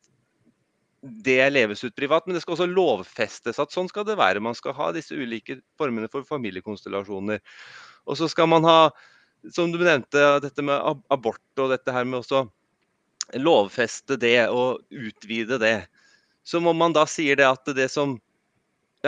[1.06, 4.42] det leves ut privat, men det skal også lovfestes at sånn skal det være.
[4.44, 7.44] Man skal ha disse ulike formene for familiekonstellasjoner.
[8.10, 8.80] Og så skal man ha
[9.54, 12.46] som du nevnte, dette med abort og dette her med også
[13.42, 15.78] lovfeste det og utvide det.
[16.46, 18.18] Så må man da sier det at det som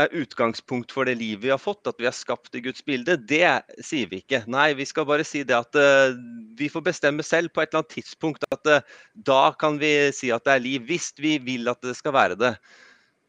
[0.04, 3.18] er utgangspunkt for det livet vi har fått, at vi er skapt i Guds bilde,
[3.30, 3.46] det
[3.86, 4.44] sier vi ikke.
[4.52, 6.18] Nei, vi skal bare si det at uh,
[6.58, 10.32] vi får bestemme selv på et eller annet tidspunkt at uh, da kan vi si
[10.34, 12.54] at det er liv, hvis vi vil at det skal være det.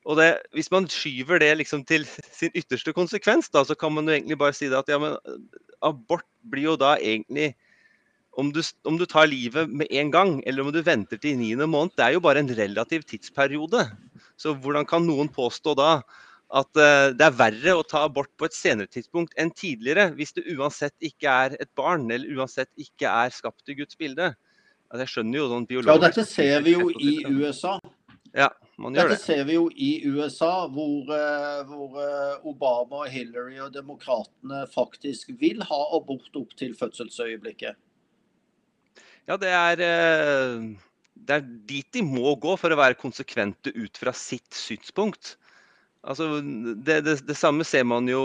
[0.09, 4.09] Og det, Hvis man skyver det liksom til sin ytterste konsekvens, da, så kan man
[4.09, 5.19] jo egentlig bare si det at ja, men,
[5.85, 7.53] abort blir jo da egentlig
[8.39, 11.67] om du, om du, tar livet med en gang, eller om du venter til niende
[11.67, 13.83] måned, det er jo bare en relativ tidsperiode.
[14.39, 15.89] Så hvordan kan noen påstå da
[16.49, 20.33] at uh, det er verre å ta abort på et senere tidspunkt enn tidligere, hvis
[20.39, 24.33] det uansett ikke er et barn, eller uansett ikke er skapt i Guds bilde?
[24.89, 27.75] Altså, jeg skjønner jo sånn biologisk Ja, dette ser vi jo i USA.
[28.37, 28.49] Ja,
[28.81, 29.25] man gjør Dette det.
[29.25, 35.33] ser vi jo i USA, hvor, eh, hvor eh, Obama og Hillary og demokratene faktisk
[35.41, 37.77] vil ha abort opp til fødselsøyeblikket.
[39.29, 40.69] Ja, det er, eh,
[41.15, 45.37] det er dit de må gå for å være konsekvente ut fra sitt synspunkt.
[46.07, 46.39] Altså,
[46.87, 48.23] det, det, det samme ser man jo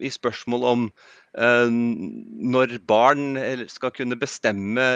[0.00, 0.86] i spørsmål om
[1.36, 3.36] eh, når barn
[3.68, 4.86] skal kunne bestemme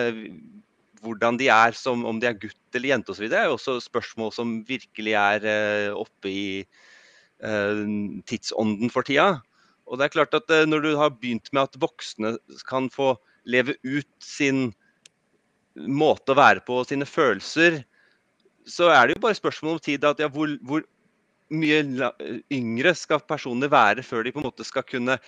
[1.03, 3.27] hvordan de er, som om de er gutt eller jente osv.
[3.31, 7.83] Det er jo også spørsmål som virkelig er eh, oppe i eh,
[8.31, 9.43] tidsånden for tida.
[9.91, 12.37] Og det er klart at eh, Når du har begynt med at voksne
[12.69, 14.71] kan få leve ut sin
[15.75, 17.83] måte å være på sine følelser,
[18.69, 20.05] så er det jo bare spørsmål om tid.
[20.05, 20.85] at ja, hvor, hvor
[21.53, 21.83] mye
[22.53, 25.19] yngre skal personer være før de på en måte skal kunne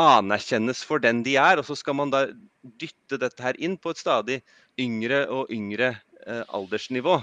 [0.00, 2.26] anerkjennes for den de er, og så skal man da
[2.80, 4.38] dytte dette her inn på et stadig
[4.80, 5.90] yngre og yngre
[6.26, 7.18] eh, aldersnivå.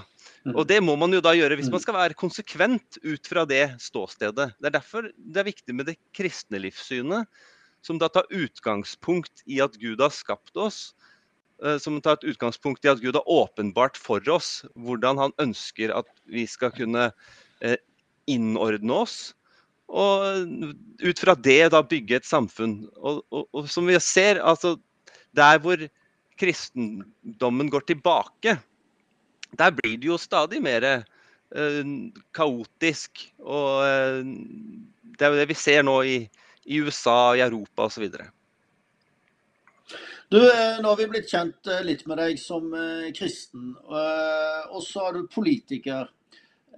[0.54, 3.64] Og det må man jo da gjøre hvis man skal være konsekvent ut fra det
[3.82, 4.52] ståstedet.
[4.56, 7.26] Det er derfor det er viktig med det kristne livssynet,
[7.84, 10.94] som da tar utgangspunkt i at Gud har skapt oss.
[11.64, 15.92] eh, Som tar et utgangspunkt i at Gud har åpenbart for oss hvordan han ønsker
[15.92, 17.10] at vi skal kunne
[17.60, 17.76] eh,
[18.30, 19.18] innordne oss.
[19.90, 20.46] Og
[21.02, 22.84] ut fra det da bygge et samfunn.
[22.96, 24.76] Og, og, og som vi ser, altså
[25.36, 25.82] der hvor
[26.40, 28.56] kristendommen går tilbake,
[29.58, 31.84] der blir det jo stadig mer eh,
[32.34, 33.24] kaotisk.
[33.42, 34.20] Og eh,
[35.18, 36.18] det er jo det vi ser nå i,
[36.64, 38.06] i USA, i Europa osv.
[40.30, 44.82] Du, eh, Nå har vi blitt kjent eh, litt med deg som eh, kristen, og
[44.86, 46.06] så er du politiker.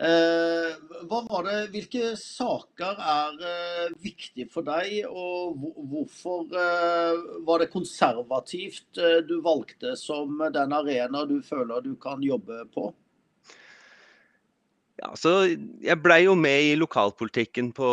[0.02, 0.72] Eh,
[1.06, 5.60] det, hvilke saker er eh, viktige for deg, og
[5.92, 8.98] hvorfor eh, var det konservativt
[9.28, 12.88] du valgte som den arena du føler du kan jobbe på?
[15.02, 15.14] Ja,
[15.82, 17.88] jeg blei jo med i lokalpolitikken på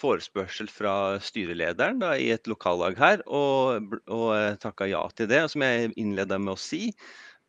[0.00, 5.64] forespørsel fra styrelederen da, i et lokallag her, og, og takka ja til det, som
[5.64, 6.90] jeg innleda med å si.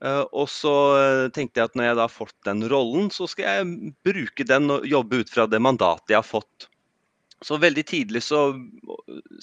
[0.04, 3.28] Eh, og så eh, tenkte jeg at når jeg da har fått den rollen, så
[3.32, 6.68] skal jeg bruke den og jobbe ut fra det mandatet jeg har fått.
[7.46, 8.48] Så veldig tidlig så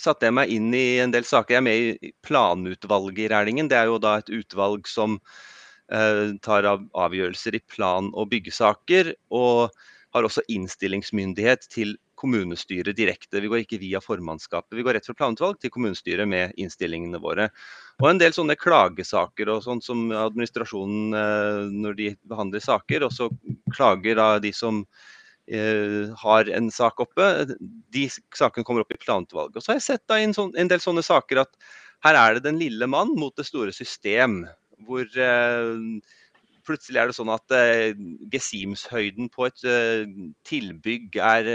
[0.00, 1.54] satte jeg meg inn i en del saker.
[1.54, 3.68] Jeg er med i planutvalget i Rælingen.
[3.70, 5.18] Det er jo da et utvalg som
[5.92, 9.70] eh, tar av avgjørelser i plan- og byggesaker, og
[10.12, 13.40] har også innstillingsmyndighet til kommunestyret direkte.
[13.42, 17.48] Vi går ikke via formannskapet, vi går rett fra planutvalg til kommunestyret med innstillingene våre.
[18.02, 23.14] Og en del sånne klagesaker og sånt som administrasjonen eh, når de behandler saker, og
[23.14, 23.28] så
[23.74, 24.82] klager da de som
[25.50, 27.28] eh, har en sak oppe,
[27.94, 28.08] de
[28.38, 29.58] sakene kommer opp i planutvalget.
[29.58, 31.54] Og så har jeg sett da en, sånn, en del sånne saker at
[32.06, 34.44] her er det den lille mann mot det store system.
[34.86, 35.86] Hvor eh,
[36.66, 37.54] plutselig er det sånn at
[38.30, 39.64] gesimshøyden på et
[40.46, 41.48] tilbygg er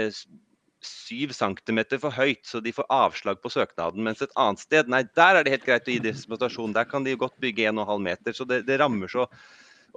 [0.88, 4.02] eh, syv centimeter for høyt, så de får avslag på søknaden.
[4.04, 6.74] Mens et annet sted, nei, der er det helt greit å gi dispensasjon.
[6.76, 8.36] Der kan de godt bygge 1,5 meter.
[8.36, 9.28] Så det, det rammer så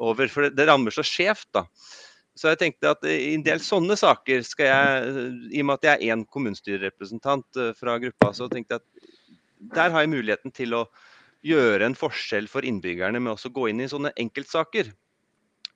[0.02, 1.66] over, for det, det rammer så skjevt, da.
[2.38, 5.88] Så jeg tenkte at i en del sånne saker skal jeg, i og med at
[5.90, 9.10] jeg er én kommunestyrerepresentant eh, fra gruppa, så tenkte jeg at
[9.76, 10.86] der har jeg muligheten til å
[11.46, 14.94] gjøre en forskjell for innbyggerne med også å gå inn i sånne enkeltsaker.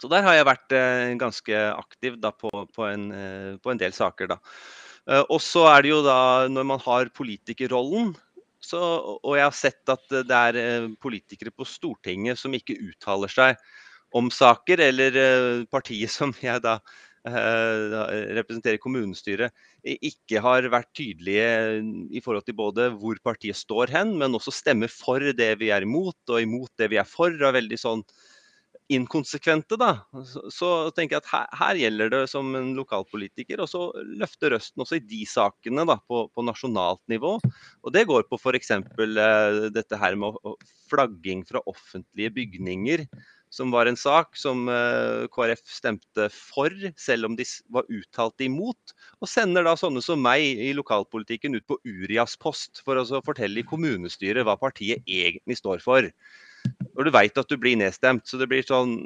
[0.02, 3.80] Så der har jeg vært eh, ganske aktiv da, på, på, en, eh, på en
[3.82, 4.32] del saker.
[4.34, 4.40] Da.
[5.06, 6.20] Eh, og så er det jo da
[6.52, 8.14] når man har politikerrollen,
[8.66, 8.82] så,
[9.22, 13.60] og jeg har sett at det er eh, politikere på Stortinget som ikke uttaler seg
[14.16, 16.80] om saker, eller eh, partiet som jeg da
[17.26, 19.50] representerer kommunestyret,
[19.82, 21.48] ikke har vært tydelige
[22.14, 25.88] i forhold til både hvor partiet står hen, men også stemmer for det vi er
[25.88, 27.34] imot, og imot det vi er for.
[27.34, 28.04] Og veldig sånn
[28.94, 29.92] inkonsekvente, da,
[30.54, 33.68] så, tenker jeg at her, her, gjelder det som en lokalpolitiker å
[34.22, 37.38] løfte røsten også i de sakene da, på, på nasjonalt nivå.
[37.42, 38.76] Og Det går på f.eks.
[38.76, 40.38] Eh, dette her med
[40.90, 43.08] flagging fra offentlige bygninger
[43.56, 48.96] som var en sak som eh, KrF stemte for, selv om de var uttalt imot.
[49.22, 53.62] Og sender da sånne som meg i lokalpolitikken ut på Urias post for å fortelle
[53.62, 56.10] i kommunestyret hva partiet egentlig står for.
[56.96, 58.28] Når du veit at du blir nedstemt.
[58.28, 58.98] Så det blir sånn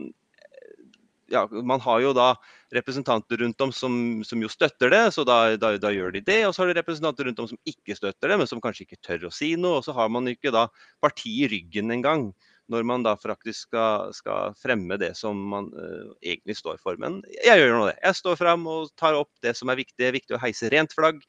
[1.30, 2.34] ja, Man har jo da
[2.74, 3.94] representanter rundt om som,
[4.26, 6.40] som jo støtter det, så da, da, da, gjør de det.
[6.48, 9.02] Og så har du representanter rundt om som ikke støtter det, men som kanskje ikke
[9.06, 9.80] tør å si noe.
[9.80, 10.68] Og så har man ikke da
[11.02, 12.30] partiet i ryggen engang
[12.70, 17.00] når man da faktisk skal, skal fremme det som man uh, egentlig står for.
[17.02, 17.96] Men jeg gjør nå det.
[17.98, 19.98] Jeg står fram og tar opp det som er viktig.
[19.98, 21.24] Det er viktig å heise rent flagg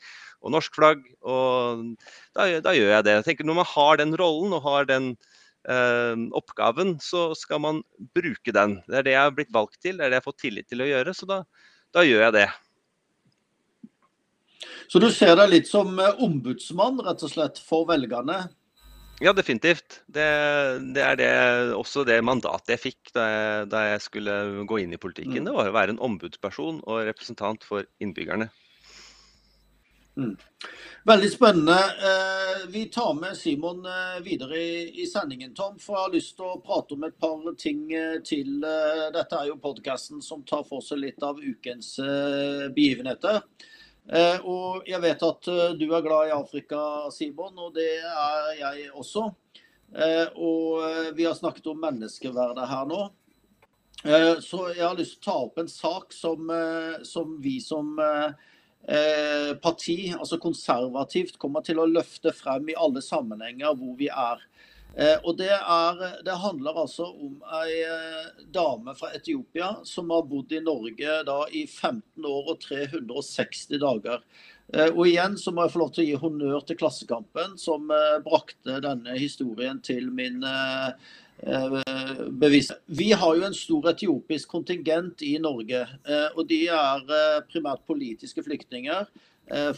[0.45, 1.01] og norsk flagg.
[1.25, 1.87] Og
[2.37, 3.17] da, da gjør jeg det.
[3.21, 5.15] Jeg tenker Når man har den rollen og har den
[5.69, 7.83] oppgaven, så skal man
[8.17, 8.79] bruke den.
[8.89, 10.69] Det er det jeg har blitt valgt til, det er det jeg har fått tillit
[10.71, 11.13] til å gjøre.
[11.15, 11.43] Så da,
[11.93, 12.47] da gjør jeg det.
[14.91, 18.43] Så du ser deg litt som eh, ombudsmann rett og slett for velgerne?
[19.21, 20.01] Ja, definitivt.
[20.09, 20.27] Det,
[20.97, 21.31] det er det,
[21.77, 24.37] også det mandatet jeg fikk da jeg, da jeg skulle
[24.67, 25.45] gå inn i politikken.
[25.45, 25.47] Mm.
[25.47, 28.49] Det var å være en ombudsperson og representant for innbyggerne.
[30.17, 30.37] Mm.
[31.05, 31.73] Veldig spennende.
[31.73, 35.79] Eh, vi tar med Simon eh, videre i, sendingen, Tom.
[35.79, 38.59] For jeg har lyst til å prate om et par ting eh, til.
[39.15, 41.97] Dette er jo podkasten som tar for seg litt av ukens
[42.75, 43.41] begivenheter.
[44.51, 45.49] Og jeg vet at
[45.79, 46.81] du er glad i Afrika,
[47.15, 49.27] Simon, og det er jeg også.
[50.41, 53.05] Og vi har snakket om menneskeverdet her nå.
[54.43, 56.51] Så jeg har lyst til å ta opp en sak som,
[57.07, 57.93] som vi som
[59.63, 64.41] parti, altså konservativt, kommer til å løfte frem i alle sammenhenger hvor vi er.
[64.97, 70.27] Eh, og det, er, det, handler altså om ei eh, dame fra Etiopia som har
[70.27, 74.25] bodd i Norge da i 15 år og 360 dager.
[74.75, 77.87] Eh, og igjen så må jeg få lov til å gi honnør til Klassekampen, som
[78.27, 80.43] brakte denne historien til min
[82.41, 82.71] bevis.
[82.87, 85.87] Vi har jo en stor etiopisk kontingent i Norge.
[86.37, 89.09] Og de er primært politiske flyktninger.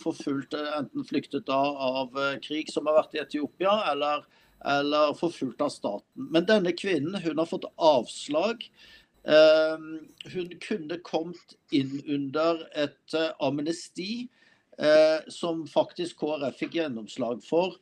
[0.01, 4.27] Forfulgt, enten flyktet av krig som har vært i Etiopia, eller
[4.65, 6.29] eller forfulgt av staten.
[6.31, 8.63] Men denne kvinnen hun har fått avslag.
[9.23, 14.27] Hun kunne kommet inn under et eh, amnesti
[14.79, 17.77] eh, som faktisk KrF fikk gjennomslag for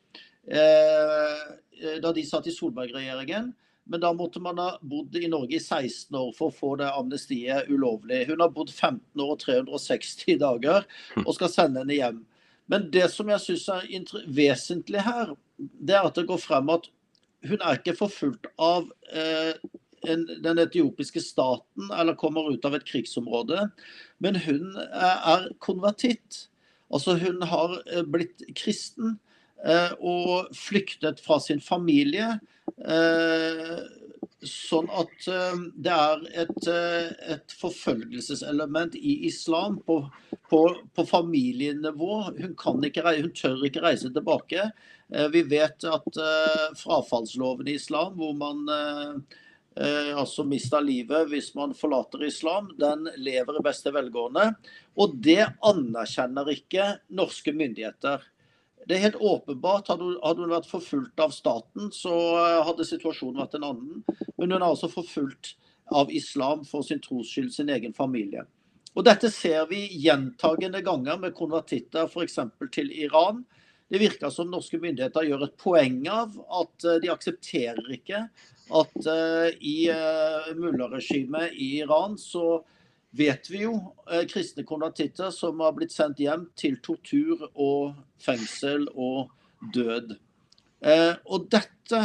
[0.45, 3.49] eh, da de satt i Solberg-regjeringen.
[3.91, 6.87] Men da måtte man ha bodd i Norge i 16 år for å få det
[6.95, 8.23] amnestiet ulovlig.
[8.29, 10.87] Hun har bodd 15 år og 360 dager
[11.25, 12.21] og skal sende henne hjem.
[12.71, 16.87] Men det som jeg syns er vesentlig her, det er at det går frem at
[17.47, 19.57] hun er ikke forfulgt av eh,
[20.07, 23.65] en, den etiopiske staten eller kommer ut av et krigsområde,
[24.21, 26.45] men hun er, er konvertitt.
[26.93, 29.17] Altså hun har eh, blitt kristen
[29.65, 32.37] eh, og flyktet fra sin familie.
[32.81, 33.81] Eh,
[34.41, 39.99] sånn at uh, det er et, uh, et, forfølgelseselement i islam på,
[40.49, 40.61] på,
[40.97, 42.15] på familienivå.
[42.39, 44.71] Hun, ikke, hun, tør ikke reise tilbake.
[45.11, 46.17] Vi vet at
[46.79, 48.61] frafallsloven i islam, hvor man
[49.75, 54.45] altså mister livet hvis man forlater islam, den lever i beste velgående.
[54.95, 56.87] Og det anerkjenner ikke
[57.19, 58.23] norske myndigheter.
[58.87, 59.89] Det er helt åpenbart.
[59.91, 60.07] Hadde
[60.41, 64.01] hun, vært forfulgt av staten, så eh, hadde situasjonen vært en annen.
[64.37, 65.55] Men hun er altså forfulgt
[65.91, 68.45] av islam for sin trosskyld, sin egen familie.
[68.95, 72.39] Og Dette ser vi gjentagende ganger med konvertitter f.eks.
[72.73, 73.43] til Iran.
[73.91, 78.25] Det virker som norske myndigheter gjør et poeng av at eh, de aksepterer ikke
[78.71, 79.89] at uh, i
[80.55, 82.61] mullaregimet i Iran så
[83.11, 83.75] vet vi jo
[84.11, 89.31] eh, kristne konvertitter som har blitt sendt hjem til tortur og fengsel og
[89.75, 90.15] død.
[90.81, 92.01] Eh, og dette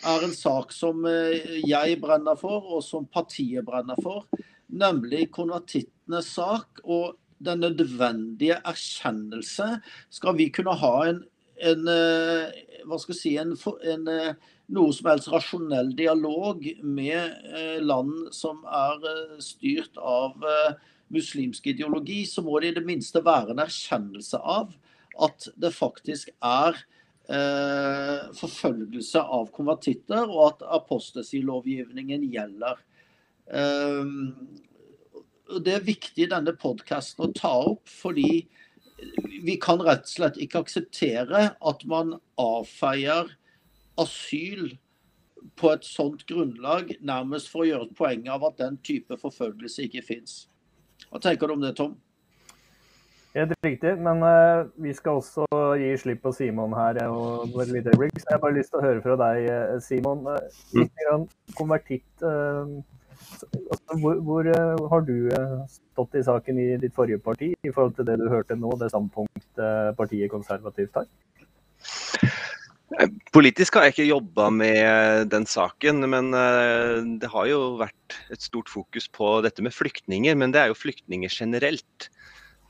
[0.00, 4.28] er en sak som eh, jeg brenner for, og som partiet brenner for.
[4.70, 9.78] Nemlig konvertittenes sak og den nødvendige erkjennelse.
[10.12, 11.22] Skal vi kunne ha en,
[11.56, 13.54] en hva skal jeg si, en,
[13.88, 14.10] en,
[14.70, 19.02] noe som helst rasjonell dialog med eh, land som er
[19.42, 20.38] styrt av
[21.10, 24.70] muslimsk ideologi, så må det i det minste være en erkjennelse av
[25.20, 26.78] at det faktisk er
[27.30, 32.80] eh, forfølgelse av konvertitter, og at apostasilovgivningen gjelder.
[33.50, 34.14] Eh,
[35.60, 38.44] det er viktig i denne podkasten å ta opp, fordi
[39.40, 43.30] vi kan rett og slett ikke akseptere at man avfeier
[44.00, 44.74] asyl
[45.56, 49.86] på et sånt grunnlag, nærmest for å gjøre et poeng av at den type forfølgelse
[49.88, 50.44] ikke fins.
[51.08, 51.96] Hva tenker du om det, Tom?
[53.30, 55.46] Helt riktig, men uh, vi skal også
[55.78, 56.98] gi slipp på Simon her.
[57.06, 58.16] og bare litt øyeblikk.
[58.18, 60.24] Så jeg har bare lyst til å høre fra deg, eh, Simon.
[60.26, 62.24] Uh, litt grann konvertitt.
[62.24, 62.82] Uh,
[63.70, 64.50] altså, hvor, hvor
[64.90, 65.14] har du
[65.70, 68.90] stått i saken i ditt forrige parti i forhold til det du hørte nå, det
[68.90, 71.06] standpunktet partiet konservativt har?
[73.30, 76.32] Politisk har jeg ikke jobba med den saken, men
[77.22, 80.34] det har jo vært et stort fokus på dette med flyktninger.
[80.34, 82.10] Men det er jo flyktninger generelt.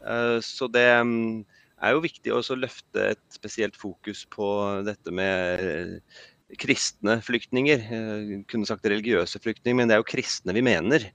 [0.07, 1.45] Eh, så det mm,
[1.85, 4.49] er jo viktig å løfte et spesielt fokus på
[4.87, 6.21] dette med eh,
[6.61, 7.85] kristne flyktninger.
[7.85, 11.11] Jeg eh, kunne sagt religiøse flyktninger, men det er jo kristne vi mener.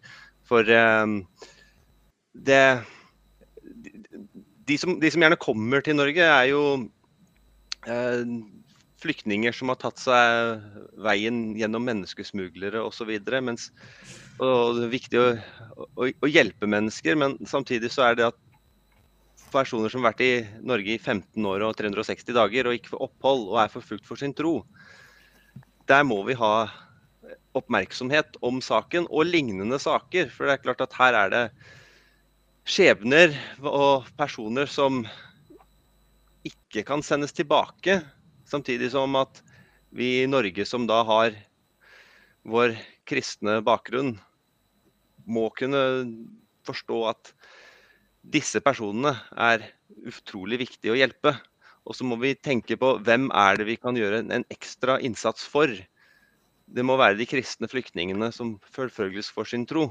[0.46, 0.62] For
[2.46, 2.66] det
[4.66, 6.62] de som, de som gjerne kommer til Norge, er jo
[9.02, 10.64] flyktninger som har tatt seg
[11.04, 13.12] veien gjennom menneskesmuglere osv.
[13.12, 15.28] Og, det er viktig å,
[15.96, 18.40] å, å, hjelpe mennesker, men samtidig så er det at
[19.54, 20.34] personer som har vært i
[20.68, 24.20] Norge i 15 år og 360 dager og ikke får opphold og er forfulgt for
[24.20, 24.58] sin tro.
[25.88, 26.68] Der må vi ha
[27.56, 30.32] oppmerksomhet om saken og lignende saker.
[30.34, 31.46] For det er klart at her er det
[32.66, 35.04] skjebner og personer som
[36.46, 38.02] ikke kan sendes tilbake.
[38.56, 39.42] Samtidig som at
[39.96, 41.36] vi i Norge, som da har
[42.48, 42.78] vår
[43.08, 44.14] kristne bakgrunn,
[45.26, 45.82] må kunne
[46.66, 47.34] forstå at
[48.24, 49.66] disse personene er
[50.08, 51.36] utrolig viktige å hjelpe.
[51.86, 55.44] Og så må vi tenke på hvem er det vi kan gjøre en ekstra innsats
[55.50, 55.70] for.
[56.66, 59.90] Det må være de kristne flyktningene som forfølges for sin tro.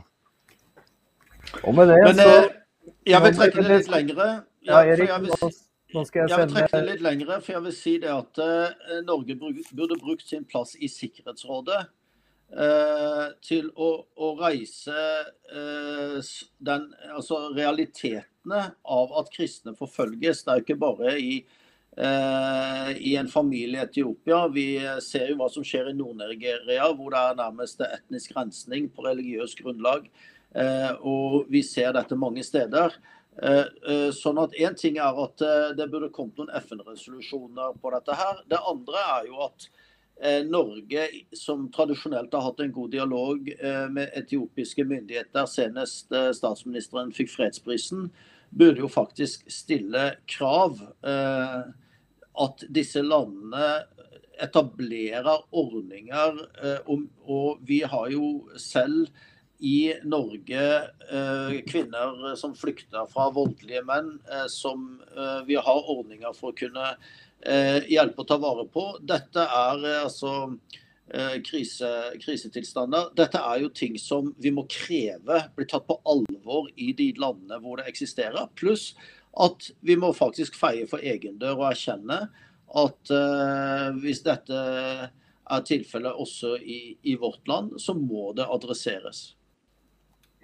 [1.62, 2.48] Og med det, Men, så eh,
[3.12, 4.32] Jeg vil trekke det litt lengre.
[4.64, 5.12] Ja, Erik,
[5.94, 8.40] nå skal jeg, jeg vil trekke det litt lengre, for jeg vil si det at
[8.42, 11.84] uh, Norge burde brukt sin plass i Sikkerhetsrådet
[12.54, 16.18] Eh, til å, å reise eh,
[16.62, 18.60] den, altså realitetene
[18.94, 20.44] av at kristne forfølges.
[20.44, 21.38] Det er jo ikke bare i,
[21.94, 24.44] i en familie i Etiopia.
[24.54, 24.66] Vi
[25.02, 29.62] ser jo hva som skjer i Nord-Nigeria, hvor det er nærmest etnisk rensning på religiøst
[29.62, 30.08] grunnlag.
[31.06, 32.98] og vi ser dette mange steder.
[34.14, 35.42] Sånn at Én ting er at
[35.74, 38.14] det burde kommet noen FN-resolusjoner på dette.
[38.14, 38.44] her.
[38.46, 39.66] Det andre er jo at
[40.22, 46.30] Eh, Norge, som tradisjonelt har hatt en god dialog eh, med etiopiske myndigheter, senest eh,
[46.36, 48.06] statsministeren fikk fredsprisen,
[48.54, 53.80] burde jo faktisk stille krav at disse landene
[54.44, 56.38] etablerer ordninger.
[57.26, 58.28] Og vi har jo
[58.62, 59.10] selv
[59.62, 60.64] i Norge
[61.70, 64.16] kvinner som flykter fra voldelige menn,
[64.50, 64.98] som
[65.46, 66.88] vi har ordninger for å kunne
[67.44, 68.86] Eh, hjelpe og ta vare på.
[69.04, 70.30] Dette er eh, altså
[71.12, 71.90] eh, krise,
[72.22, 73.10] krisetilstander.
[73.18, 77.60] Dette er jo ting som vi må kreve blir tatt på alvor i de landene
[77.60, 78.48] hvor det eksisterer.
[78.56, 78.94] Pluss
[79.44, 82.20] at vi må faktisk feie for egen dør og erkjenne
[82.74, 84.60] at uh, hvis dette
[85.44, 89.34] er tilfellet også i, i, vårt land, så må det adresseres.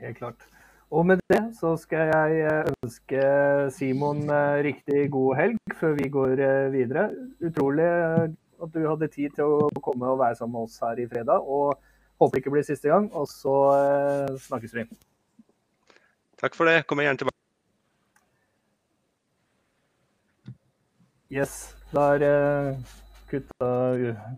[0.01, 0.47] Helt klart.
[0.91, 3.21] Og med det så skal jeg eh, ønske
[3.71, 7.05] Simon eh, riktig god helg før vi går eh, videre.
[7.47, 11.07] Utrolig at du hadde tid til å komme og være sammen med oss her i
[11.11, 11.47] fredag.
[11.47, 11.77] Og
[12.19, 13.07] håper det ikke blir siste gang.
[13.15, 13.55] Og så
[14.49, 14.87] snakkes vi.
[16.43, 16.83] Takk for det.
[16.91, 17.37] Kommer gjerne tilbake.
[21.31, 21.77] Yes.
[21.95, 22.27] Der
[23.31, 23.71] kutta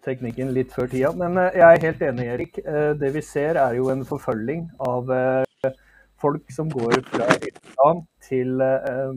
[0.04, 1.14] teknikken litt før tida.
[1.16, 2.60] Men jeg er helt enig, Erik.
[3.00, 5.10] Det vi ser er jo en forfølging av
[6.22, 9.14] folk som går fra islam til eh,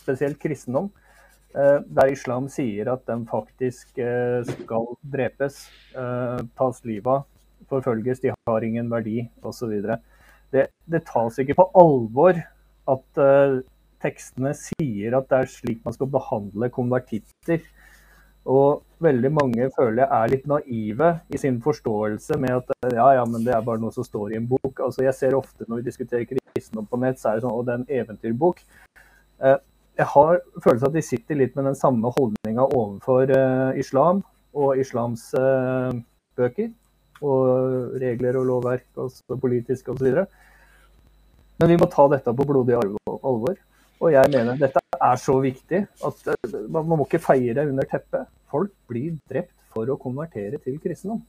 [0.00, 0.90] spesielt kristendom,
[1.52, 5.62] eh, der islam sier at de faktisk eh, skal drepes,
[6.58, 7.24] tas livet av,
[7.70, 9.72] forfølges, de har ingen verdi osv.
[10.54, 12.38] Det, det tas ikke på alvor
[12.86, 13.20] at
[14.04, 17.64] tekstene sier at det er slik man skal behandle konvertitter.
[18.46, 23.24] Og veldig mange føler jeg er litt naive i sin forståelse med at ja, ja,
[23.28, 24.70] men det er bare noe som står i en bok.
[24.78, 27.64] Altså Jeg ser ofte når vi diskuterer kristendom på nett, så er det sånn å,
[27.66, 28.62] det er en eventyrbok.
[29.42, 29.58] Eh,
[29.96, 34.22] jeg har følelsen at de sitter litt med den samme holdninga overfor eh, islam
[34.56, 35.92] og islams eh,
[36.38, 36.72] bøker.
[37.24, 40.18] Og regler og lovverk, og politiske osv.
[41.56, 43.56] Men vi må ta dette på blodig alvor.
[44.00, 47.88] Og jeg mener dette er så viktig at eh, man må ikke feie det under
[47.88, 48.28] teppet.
[48.50, 51.22] Folk blir drept for å konvertere til kristendom.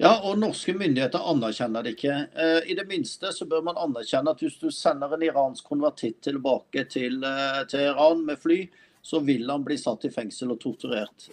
[0.00, 2.14] Ja, og norske myndigheter anerkjenner det ikke.
[2.34, 6.22] Eh, I det minste så bør man anerkjenne at hvis du sender en iransk konvertitt
[6.26, 8.64] tilbake til, eh, Iran med fly,
[9.02, 11.24] så vil han bli satt i fengsel og torturert.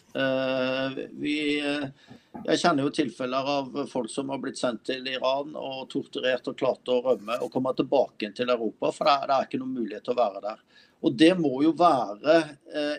[1.22, 6.49] Vi, jeg kjenner jo tilfeller av folk som har blitt sendt til Iran og torturert
[6.49, 10.07] og klarte å rømme og komme tilbake til Europa, for det er, ikke noen mulighet
[10.07, 10.63] til å være der.
[11.05, 12.39] Og Det må jo være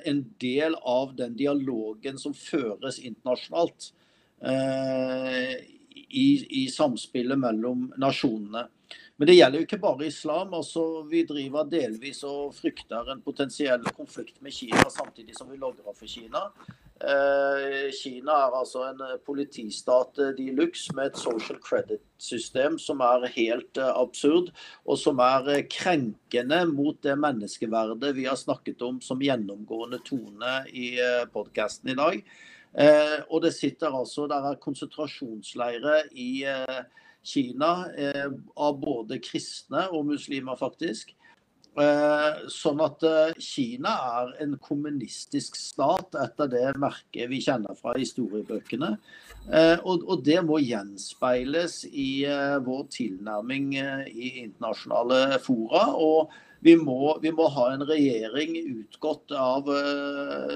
[0.08, 3.90] en del av den dialogen som føres internasjonalt
[6.08, 6.28] i,
[6.62, 8.68] i samspillet mellom nasjonene.
[9.20, 10.54] Men det gjelder jo ikke bare islam.
[10.56, 15.92] altså Vi driver delvis og frykter en potensiell konflikt med Kina, samtidig som vi logrer
[15.92, 16.46] for Kina.
[17.04, 23.76] Eh, Kina er altså en politistat de luxe med et social credit-system som er helt
[23.76, 24.48] eh, absurd,
[24.88, 30.54] og som er eh, krenkende mot det menneskeverdet vi har snakket om som gjennomgående tone
[30.72, 30.94] i
[31.34, 32.24] podkasten i dag.
[33.28, 36.46] Og det sitter altså, der er konsentrasjonsleirer i
[37.22, 41.12] Kina eh, av både kristne og muslimer, faktisk.
[41.80, 47.94] Eh, sånn at eh, Kina er en kommunistisk stat etter det merket vi kjenner fra
[47.98, 48.94] historiebøkene.
[49.88, 52.22] Og, det må gjenspeiles i
[52.66, 55.88] vår tilnærming i internasjonale fora.
[55.96, 59.70] og vi må, vi må ha en regjering utgått av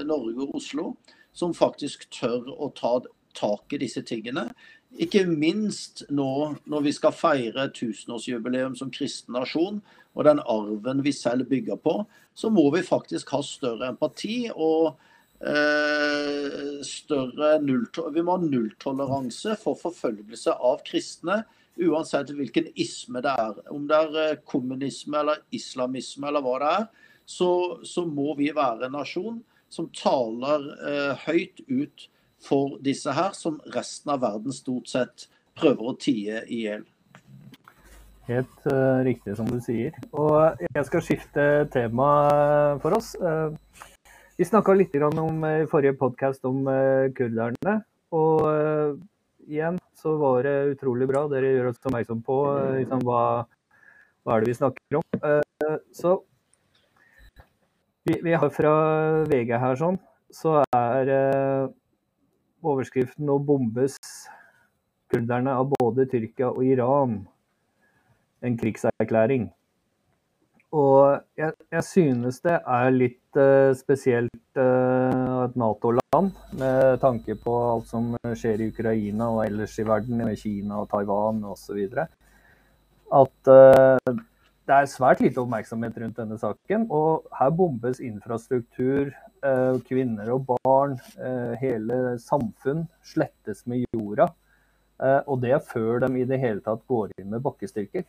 [0.05, 0.91] Norge og Oslo
[1.33, 2.99] som faktisk tør å ta
[3.35, 4.47] tak i disse tingene.
[4.95, 9.81] Ikke minst nå når vi skal feire tusenårsjubileum som kristen nasjon,
[10.15, 11.97] og den arven vi selv bygger på,
[12.35, 14.95] så må vi faktisk ha større empati og
[15.43, 21.41] eh, større Vi må ha nulltoleranse for forfølgelse av kristne,
[21.75, 23.59] uansett hvilken isme det er.
[23.75, 26.87] Om det er eh, kommunisme eller islamisme eller hva det er,
[27.25, 27.51] så,
[27.83, 29.43] så må vi være en nasjon
[29.73, 32.07] som taler eh, høyt ut
[32.45, 35.27] for disse her, som resten av verden stort sett
[35.57, 36.85] prøver å tie i hjel.
[38.25, 39.95] Helt uh, riktig som du sier.
[40.17, 41.43] Og jeg skal skifte
[41.73, 42.09] tema
[42.81, 43.13] for oss.
[43.21, 43.53] Uh,
[44.35, 46.65] vi snakka litt om i forrige podkast om
[47.15, 47.75] kurderne.
[48.11, 48.41] Og
[49.47, 51.21] igjen så var det utrolig bra.
[51.31, 52.39] Dere gjør oss oppmerksom på
[52.81, 53.21] liksom, hva,
[54.25, 55.05] hva, er det vi snakker om.
[55.95, 56.17] så
[58.03, 58.75] vi, vi, har fra
[59.31, 60.01] VG her sånn,
[60.35, 61.13] så er
[62.65, 63.97] overskriften 'Nå bombes
[65.13, 67.21] kurderne av både Tyrkia og Iran'.
[68.45, 69.49] En krigserklæring.
[70.75, 77.53] Og jeg, jeg synes det er litt uh, spesielt uh, et Nato-land, med tanke på
[77.71, 81.79] alt som skjer i Ukraina og ellers i verden, med Kina og Taiwan osv.
[83.15, 84.19] At uh,
[84.65, 86.87] det er svært lite oppmerksomhet rundt denne saken.
[86.93, 89.11] Og her bombes infrastruktur,
[89.45, 94.29] eh, kvinner og barn, eh, hele samfunn slettes med jorda.
[94.99, 98.05] Eh, og det er før de i det hele tatt går inn med bakkestyrker.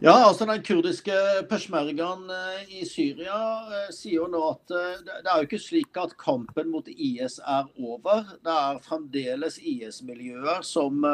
[0.00, 1.12] Ja, altså Den kurdiske
[1.50, 3.36] peshmergaen eh, i Syria
[3.68, 7.34] eh, sier jo nå at eh, det er jo ikke slik at kampen mot IS
[7.44, 8.22] er over.
[8.40, 11.04] Det er fremdeles IS-miljøer som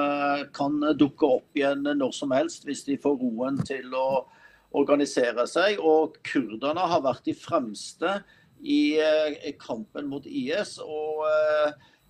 [0.54, 4.22] kan dukke opp igjen når som helst hvis de får roen til å
[4.78, 5.82] organisere seg.
[5.82, 8.20] Og kurderne har vært de fremste
[8.62, 9.00] i
[9.58, 10.76] kampen mot IS.
[10.78, 11.26] og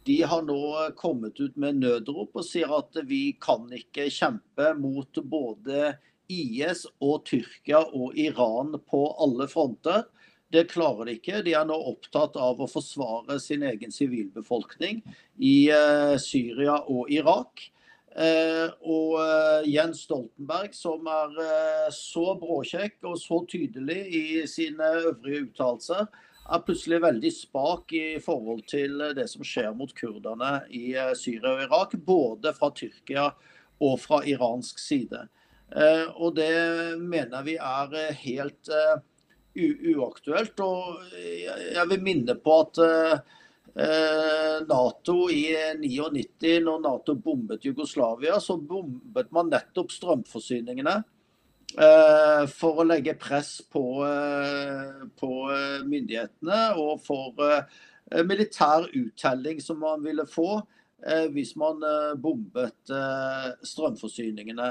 [0.06, 5.18] de har nå kommet ut med nødrop og sier at vi kan ikke kjempe mot
[5.24, 5.96] både
[6.32, 10.04] IS og Tyrkia og Iran på alle fronter.
[10.52, 11.42] Det klarer de ikke.
[11.46, 15.02] De er nå opptatt av å forsvare sin egen sivilbefolkning
[15.42, 17.66] i uh, Syria og Irak.
[18.16, 21.34] Uh, og uh, Jens Stoltenberg, som er
[21.92, 26.06] så bråkjekk og så tydelig i sine øvrige uttalelser,
[26.46, 31.64] er plutselig veldig spak i forhold til det som skjer mot kurderne i Syria og
[31.66, 31.96] Irak.
[32.06, 33.32] Både fra Tyrkia
[33.82, 35.26] og fra iransk side.
[35.74, 36.52] Eh, og det
[37.02, 39.00] mener vi er eh, helt uh,
[39.96, 40.60] uaktuelt.
[40.62, 42.80] Og jeg vil minne på at
[44.68, 45.42] Nato i
[45.80, 50.94] 99, når Nato bombet Jugoslavia, så bombet man nettopp strømforsyningene.
[52.52, 53.82] For å legge press på,
[55.20, 55.30] på
[55.88, 57.36] myndighetene og for
[58.28, 60.60] militær uttelling som man ville få
[61.32, 61.84] hvis man
[62.20, 62.96] bombet
[63.72, 64.70] strømforsyningene.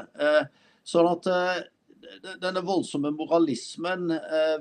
[0.86, 1.64] Sånn at eh,
[2.42, 4.12] denne voldsomme moralismen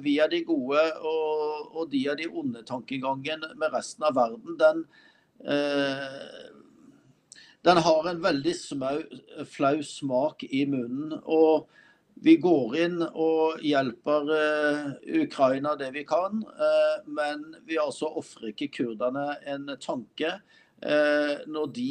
[0.00, 4.56] vi via de gode og, og de av de onde tankegangen med resten av verden,
[4.60, 4.84] den,
[5.44, 6.48] eh,
[7.68, 9.02] den har en veldig smau,
[9.52, 11.18] flau smak i munnen.
[11.24, 11.68] og
[12.24, 14.28] vi går inn og hjelper
[15.18, 16.44] Ukraina det vi kan,
[17.10, 20.30] men vi altså ofrer ikke kurderne en tanke
[21.50, 21.88] når de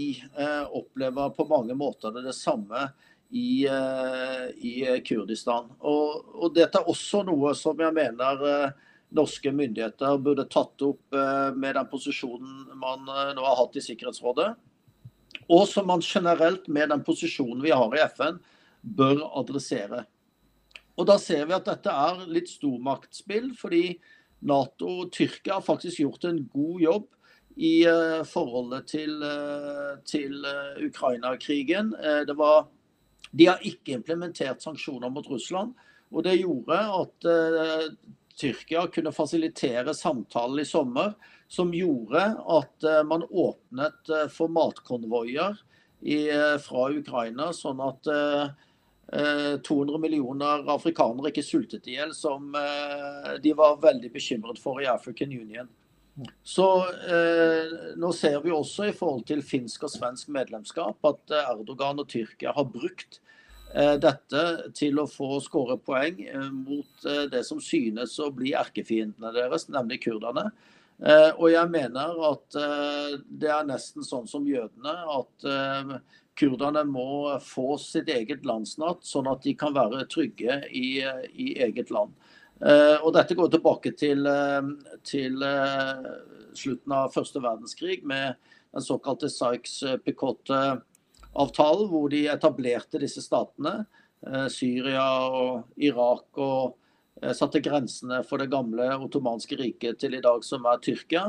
[0.80, 2.88] opplever på mange måter det, det samme
[3.34, 5.72] i, eh, i Kurdistan.
[5.80, 8.76] Og, og, dette er også noe som jeg mener eh,
[9.14, 11.14] norske myndigheter burde tatt opp
[11.54, 14.48] med den posisjonen man nå har hatt i Sikkerhetsrådet.
[15.54, 18.40] Og som man generelt, med den posisjonen vi har i FN,
[18.82, 20.08] bør adressere.
[20.98, 24.00] Og Da ser vi at dette er litt stormaktspill, fordi
[24.50, 27.10] Nato og Tyrkia har faktisk gjort en god jobb
[27.54, 27.76] i
[28.34, 29.22] forholdet til,
[30.10, 30.42] til
[30.90, 31.94] Ukraina-krigen.
[33.34, 35.74] De har ikke implementert sanksjoner mot Russland.
[36.14, 37.30] og Det gjorde at
[38.36, 41.14] Tyrkia kunne fasilitere samtalen i sommer,
[41.48, 42.24] som gjorde
[42.58, 45.62] at eh, man åpnet eh, for matkonvoier
[46.60, 48.08] fra Ukraina, sånn at
[49.64, 52.50] 200 millioner afrikanere ikke sultet i hjel, som
[53.40, 55.70] de var veldig bekymret for i African Union.
[56.44, 56.68] Så
[57.08, 62.12] eh, Nå ser vi også i forhold til finsk og svensk medlemskap at Erdogan og
[62.12, 63.22] Tyrkia har brukt
[63.74, 64.41] dette
[64.78, 69.67] til å få skåre poeng eh, mot eh, det som synes å bli erkefiendene deres,
[69.74, 70.51] nemlig kurderne.
[71.03, 72.55] Og jeg mener at
[73.28, 75.45] det er nesten sånn som jødene, at
[76.38, 81.01] kurderne må få sitt eget landsnatt, sånn at de kan være trygge i,
[81.34, 82.13] i eget land.
[83.01, 84.30] Og dette går tilbake til,
[85.03, 85.43] til
[86.55, 88.38] slutten av første verdenskrig med
[88.71, 90.53] den såkalte Sykes-Picot
[91.34, 93.84] avtalen, hvor de etablerte disse statene.
[94.28, 96.78] Eh, Syria og Irak og
[97.22, 101.28] eh, satte grensene for det gamle ottomanske riket til i dag, som er Tyrkia.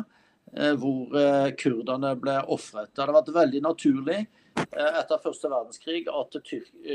[0.55, 1.11] Eh, hvor
[1.59, 2.93] kurderne ble ofret.
[2.93, 4.25] Det hadde vært veldig naturlig
[4.55, 6.37] etter første verdenskrig at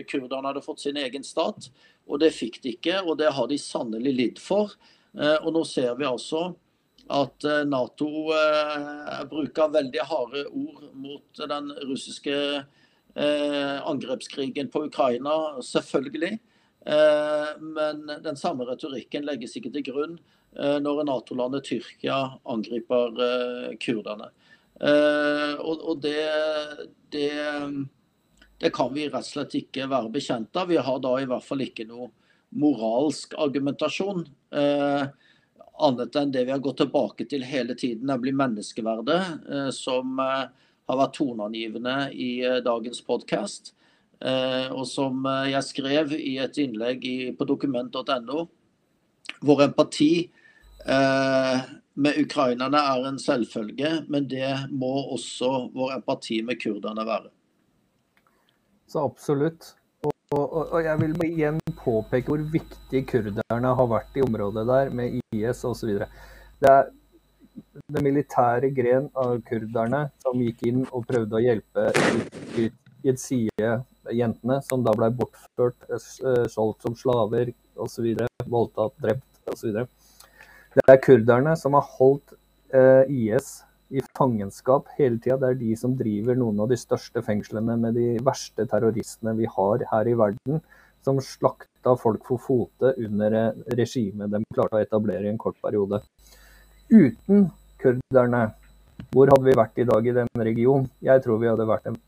[0.08, 1.68] kurderne hadde fått sin egen stat.
[2.08, 4.72] Og det fikk de ikke, og det har de sannelig lidd for.
[5.44, 6.54] Og nå ser vi altså
[7.12, 8.08] at Nato
[9.28, 12.38] bruker veldig harde ord mot den russiske
[13.16, 16.38] angrepskrigen på Ukraina, selvfølgelig.
[16.86, 20.14] Eh, men den samme retorikken legges ikke til grunn
[20.56, 23.18] eh, når Nato-landet Tyrkia angriper
[23.84, 24.32] kurderne.
[24.80, 26.22] Og det,
[27.12, 27.32] det,
[28.64, 30.70] det, kan vi rett og slett ikke være bekjent av.
[30.72, 32.08] Vi har da i hvert fall ikke noe
[32.56, 34.24] moralsk argumentasjon.
[34.56, 39.20] Annet enn det vi har gått tilbake til hele tiden, nemlig menneskeverdet.
[39.76, 40.16] som
[40.90, 43.74] har vært toneangivende i eh, dagens podkast.
[44.20, 47.06] Eh, og som eh, jeg skrev i et innlegg
[47.38, 48.46] på dokument.no,
[49.46, 50.12] vår empati
[52.00, 57.28] med ukrainerne er en selvfølge, men det må også vår empati med kurderne være.
[58.90, 59.74] Så absolutt.
[60.08, 64.94] Og, og, og jeg vil igjen påpeke hvor viktig kurderne har vært i området der,
[64.96, 66.00] med IS osv.
[66.64, 66.90] Det er
[67.94, 71.90] den militære gren av kurderne som gikk inn og prøvde å hjelpe
[74.16, 78.12] jentene, som da ble bortført, eh, solgt som slaver osv.,
[78.46, 79.86] voldtatt, drept osv.
[80.76, 82.36] Det er kurderne som har holdt
[82.74, 85.40] eh, IS i fangenskap hele tida.
[85.42, 89.50] Det er de som driver noen av de største fengslene med de verste terroristene vi
[89.50, 90.62] har her i verden.
[91.06, 95.58] Som slakta folk for fote under eh, regimet de klarte å etablere i en kort
[95.64, 96.04] periode.
[96.90, 98.48] Uten kurderne,
[99.14, 100.88] hvor hadde vi vært i dag i denne regionen?
[101.06, 102.00] Jeg tror vi hadde vært en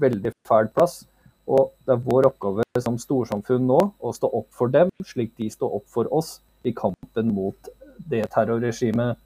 [0.00, 1.00] veldig fæl plass.
[1.48, 5.48] Og det er vår oppgave som storsamfunn nå å stå opp for dem, slik de
[5.50, 6.36] står opp for oss
[6.68, 7.72] i kampen mot
[8.12, 9.16] det terrorregimet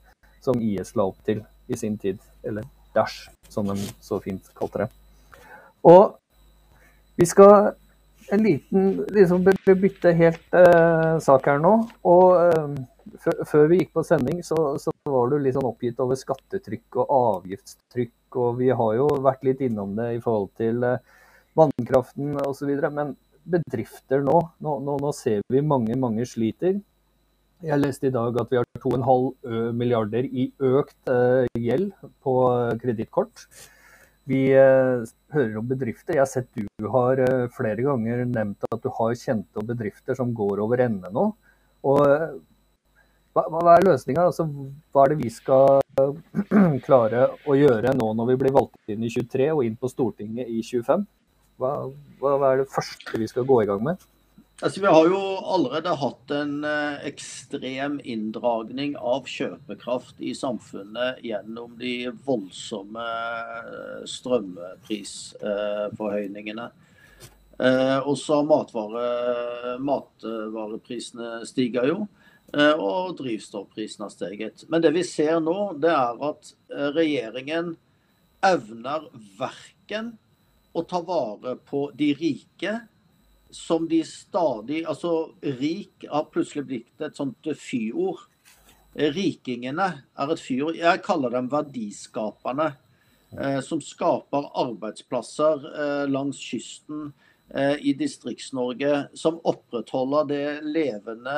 [0.45, 2.23] som IS la opp til i sin tid.
[2.47, 2.65] Eller
[2.95, 4.89] Dash, som de så fint kalte det.
[5.91, 6.15] Og
[7.19, 7.75] vi skal
[8.33, 11.81] en liten liksom bytte helt uh, sak her nå.
[12.07, 12.79] Og uh,
[13.49, 17.13] før vi gikk på sending, så, så, var du litt sånn oppgitt over skattetrykk og
[17.19, 18.39] avgiftstrykk.
[18.41, 21.03] Og vi har jo vært litt innom det i forhold til eh,
[21.59, 22.73] vannkraften osv.
[22.95, 26.81] Men bedrifter nå, nå, nå, nå, ser vi mange, mange sliter.
[27.65, 31.93] Jeg leste i dag at vi har 2,5 milliarder i økt eh, gjeld
[32.25, 32.35] på
[32.83, 33.47] kredittkort.
[34.29, 36.17] Vi eh, hører om bedrifter.
[36.17, 40.33] Jeg har sett du har eh, flere ganger nevnt at du har kjente bedrifter som
[40.37, 41.27] går over ende nå.
[41.85, 42.05] Og
[43.35, 44.23] hva, hva er løsninga?
[44.31, 44.43] Altså,
[44.95, 45.81] hva er det vi skal
[46.87, 50.47] klare å gjøre nå når vi blir valgt inn i 23 og inn på Stortinget
[50.51, 51.07] i 25?
[51.59, 51.71] Hva,
[52.23, 53.97] hva er det første vi skal gå i gang med?
[54.63, 55.19] Altså, vi har jo
[55.51, 63.07] allerede hatt en eh, ekstrem inndragning av kjøpekraft i samfunnet gjennom de voldsomme
[64.07, 66.71] strømprisforhøyningene.
[66.71, 66.71] strømprisforhøyningene.
[67.59, 72.07] så også matvare, matvareprisene stiger jo.
[72.55, 74.65] Eh, og drivstoffprisen har steget.
[74.71, 77.75] Men det vi ser nå, det er at eh, regjeringen
[78.45, 80.13] evner verken
[80.75, 82.77] å ta vare på de rike,
[83.55, 88.25] som de stadig Altså, rik har plutselig blitt et sånt fyord.
[88.95, 92.73] Rikingene er et fyr Jeg kaller dem verdiskaperne.
[93.35, 97.24] Eh, som skaper arbeidsplasser eh, langs kysten eh,
[97.55, 99.09] i Distrikts-Norge.
[99.15, 101.35] Som opprettholder det levende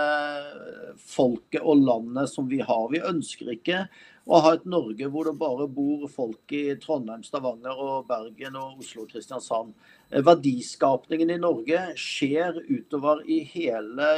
[1.02, 2.86] folket og landet som vi har.
[2.92, 3.80] Vi ønsker ikke
[4.26, 8.80] å ha et Norge hvor det bare bor folk i Trondheim, Stavanger, og Bergen og
[8.82, 9.74] Oslo og Kristiansand.
[10.10, 14.08] Verdiskapningen i Norge skjer utover i hele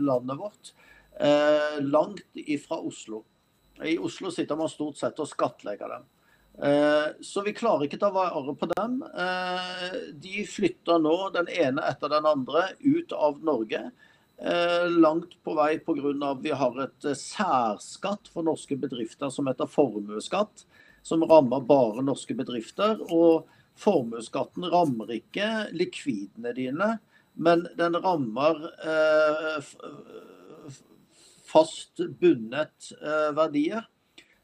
[0.00, 0.74] landet vårt.
[1.20, 3.24] Eh, langt ifra Oslo.
[3.84, 6.04] I Oslo sitter man stort sett og skattlegger dem.
[6.62, 9.00] Eh, så vi klarer ikke ta vare på dem.
[9.06, 13.88] Eh, de flytter nå, den ene etter den andre, ut av Norge.
[14.92, 16.34] Langt på vei pga.
[16.42, 20.66] vi har et særskatt for norske bedrifter som heter formuesskatt,
[21.00, 23.00] som rammer bare norske bedrifter.
[23.08, 23.48] Og
[23.80, 26.90] formuesskatten rammer ikke likvidene dine,
[27.32, 28.60] men den rammer
[31.46, 33.86] fast bundet eh, verdier.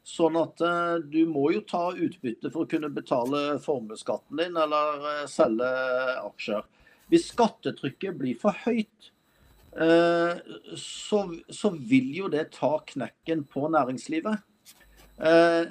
[0.03, 5.05] Sånn at eh, du må jo ta utbytte for å kunne betale formuesskatten din eller
[5.11, 5.69] eh, selge
[6.19, 6.63] aksjer.
[7.11, 9.11] Hvis skattetrykket blir for høyt,
[10.77, 14.43] så, så vil jo det ta knekken på næringslivet.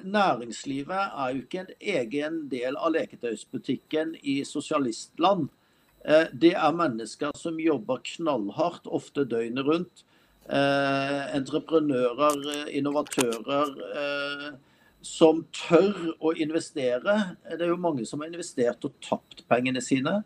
[0.03, 5.49] Næringslivet er jo ikke en egen del av leketøysbutikken i sosialistland.
[6.35, 10.12] Det er mennesker som jobber knallhardt, ofte døgnet rundt, eh,
[10.51, 14.47] entreprenører, eh, innovatører eh,
[15.03, 17.37] som tør å investere.
[17.47, 20.23] Det er jo mange som har investert og tapt pengene sine.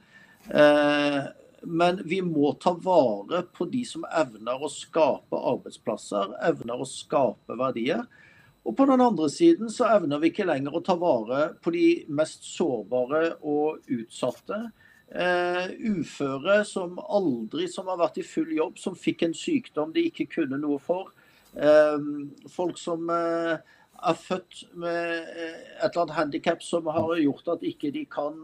[0.49, 1.21] Eh,
[1.67, 7.57] men vi må ta vare på de som evner å skape arbeidsplasser, evner å skape
[7.59, 8.05] verdier.
[8.67, 12.05] Og på den andre siden så evner vi ikke lenger å ta vare på de
[12.09, 14.67] mest sårbare og utsatte.
[15.07, 20.03] Uh, uføre som aldri som har vært i full jobb, som fikk en sykdom de
[20.09, 21.13] ikke kunne noe for.
[21.55, 23.55] Uh, folk som uh,
[23.97, 28.35] er født med et eller annet handikap som har gjort at ikke de kan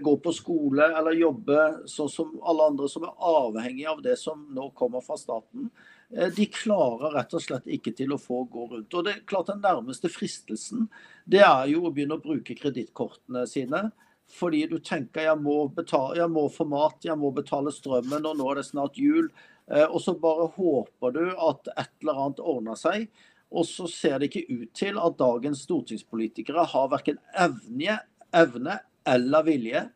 [0.00, 1.56] gå på skole eller jobbe
[1.90, 5.66] sånn som alle andre som er avhengig av det som nå kommer fra staten.
[6.08, 8.94] De klarer rett og slett ikke til å få gå rundt.
[8.94, 10.86] Og det er klart Den nærmeste fristelsen
[11.26, 13.90] det er jo å begynne å bruke kredittkortene sine
[14.32, 18.36] fordi du tenker jeg må, betale, jeg må få mat, jeg må betale strømmen, og
[18.38, 19.30] nå er det snart jul.
[19.70, 23.08] Eh, og så bare håper du at et eller annet ordner seg.
[23.48, 27.96] Og så ser det ikke ut til at dagens stortingspolitikere har verken evne,
[28.36, 28.76] evne
[29.08, 29.86] eller vilje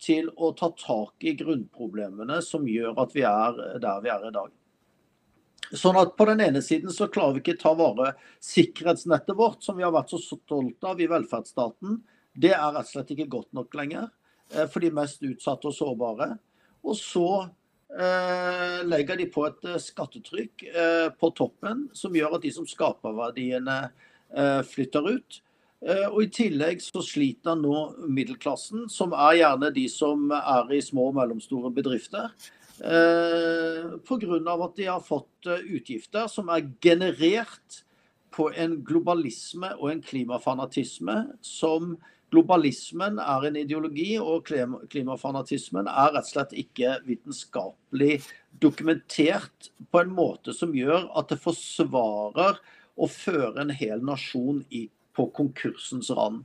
[0.00, 4.32] til å ta tak i grunnproblemene som gjør at vi er der vi er i
[4.38, 4.54] dag.
[5.70, 9.76] Sånn at På den ene siden så klarer vi ikke ta vare sikkerhetsnettet vårt, som
[9.78, 12.00] vi har vært så stolte av i velferdsstaten.
[12.34, 14.08] Det er rett og slett ikke godt nok lenger
[14.54, 16.32] eh, for de mest utsatte og sårbare.
[16.86, 17.28] Og så
[17.98, 22.68] eh, legger de på et eh, skattetrykk eh, på toppen som gjør at de som
[22.68, 23.80] skaper verdiene,
[24.34, 25.40] eh, flytter ut.
[25.80, 30.80] Eh, og I tillegg så sliter nå middelklassen, som er gjerne de som er i
[30.84, 32.30] små og mellomstore bedrifter.
[32.80, 34.40] Eh, Pga.
[34.64, 37.82] at de har fått utgifter som er generert
[38.30, 41.96] på en globalisme og en klimafanatisme som
[42.30, 48.20] Globalismen er en ideologi, og klimafanatismen er rett og slett ikke vitenskapelig
[48.62, 52.60] dokumentert på en måte som gjør at det forsvarer
[53.00, 56.44] å føre en hel nasjon i, på konkursens rand.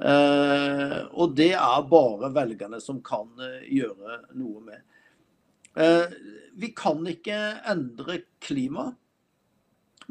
[0.00, 4.82] Eh, og det er bare velgerne som kan eh, gjøre noe med.
[5.76, 6.16] Eh,
[6.58, 8.98] vi kan ikke endre klimaet,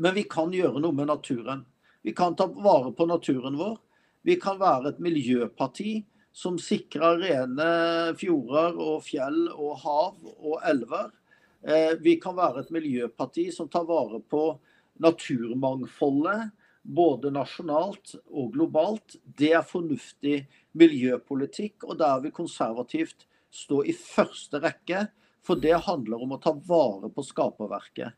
[0.01, 1.65] men vi kan gjøre noe med naturen.
[2.01, 3.75] Vi kan ta vare på naturen vår.
[4.21, 5.95] Vi kan være et miljøparti
[6.31, 7.69] som sikrer rene
[8.19, 11.09] fjorder og fjell og hav og elver.
[11.61, 14.43] Eh, vi kan være et miljøparti som tar vare på
[15.01, 16.51] naturmangfoldet,
[16.81, 19.17] både nasjonalt og globalt.
[19.25, 20.45] Det er fornuftig
[20.77, 25.07] miljøpolitikk, og der vil konservativt stå i første rekke.
[25.41, 28.13] For det handler om å ta vare på skaperverket.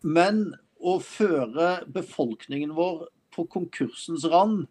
[0.00, 0.46] Men
[0.80, 4.64] å føre befolkningen vår på konkursens rand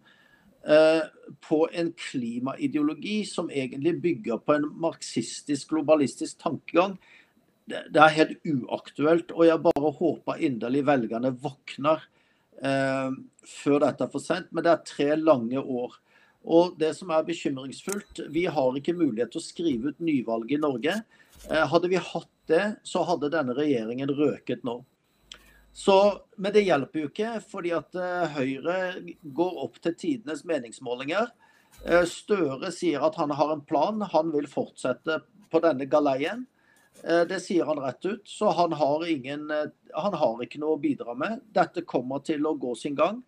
[0.62, 6.94] på en klimaideologi som egentlig bygger på en marxistisk, globalistisk tankegang,
[7.72, 9.32] det er helt uaktuelt.
[9.36, 12.04] Og jeg bare håper inderlig velgerne våkner
[12.64, 13.10] eh,
[13.48, 14.52] før dette er for sent.
[14.52, 15.98] Men det er tre lange år.
[16.42, 20.62] Og det som er bekymringsfullt, vi har ikke mulighet til å skrive ut nyvalg i
[20.62, 20.98] Norge.
[21.48, 24.82] Eh, hadde vi hatt det, så hadde denne regjeringen røket nå.
[25.73, 28.77] Så, men det hjelper jo ikke, fordi at uh, Høyre
[29.23, 31.31] går opp til tidenes meningsmålinger.
[31.85, 35.22] Uh, Støre sier at han har en plan, han vil fortsette
[35.52, 36.45] på denne galeien.
[37.03, 38.23] Eh, det sier han rett ut.
[38.27, 39.52] Så han har, ingen,
[39.93, 41.41] han har ikke noe å bidra med.
[41.56, 43.19] Dette kommer til å gå sin gang.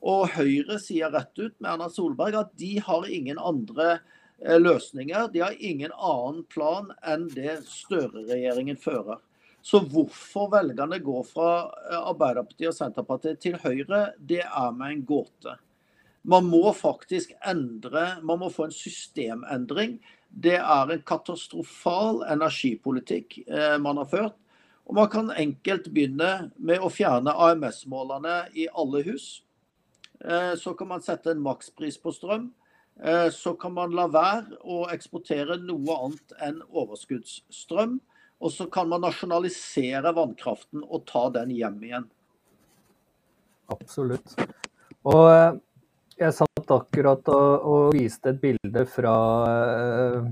[0.00, 3.98] Og Høyre sier rett ut med Erna Solberg at de har ingen andre
[4.40, 5.28] løsninger.
[5.32, 9.20] De har ingen annen plan enn det Støre-regjeringen fører.
[9.62, 11.48] Så hvorfor velgerne går fra
[12.00, 15.56] Arbeiderpartiet og Senterpartiet til Høyre, det er meg en gåte.
[16.22, 19.98] Man må faktisk endre, man må få en systemendring.
[20.30, 23.40] Det er en katastrofal energipolitikk
[23.80, 24.36] man har ført.
[24.90, 29.42] Og Man kan enkelt begynne med å fjerne AMS-målerne i alle hus.
[30.58, 32.50] Så kan man sette en makspris på strøm.
[33.30, 38.00] Så kan man la være å eksportere noe annet enn overskuddsstrøm.
[38.40, 42.06] Og så kan man nasjonalisere vannkraften og ta den hjem igjen.
[43.70, 44.32] Absolutt.
[45.06, 45.60] Og
[46.20, 49.14] jeg satt akkurat og, og viste et bilde fra
[49.48, 50.24] uh,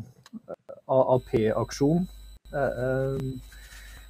[0.89, 2.09] AAP-aksjon.
[2.53, 3.21] Uh,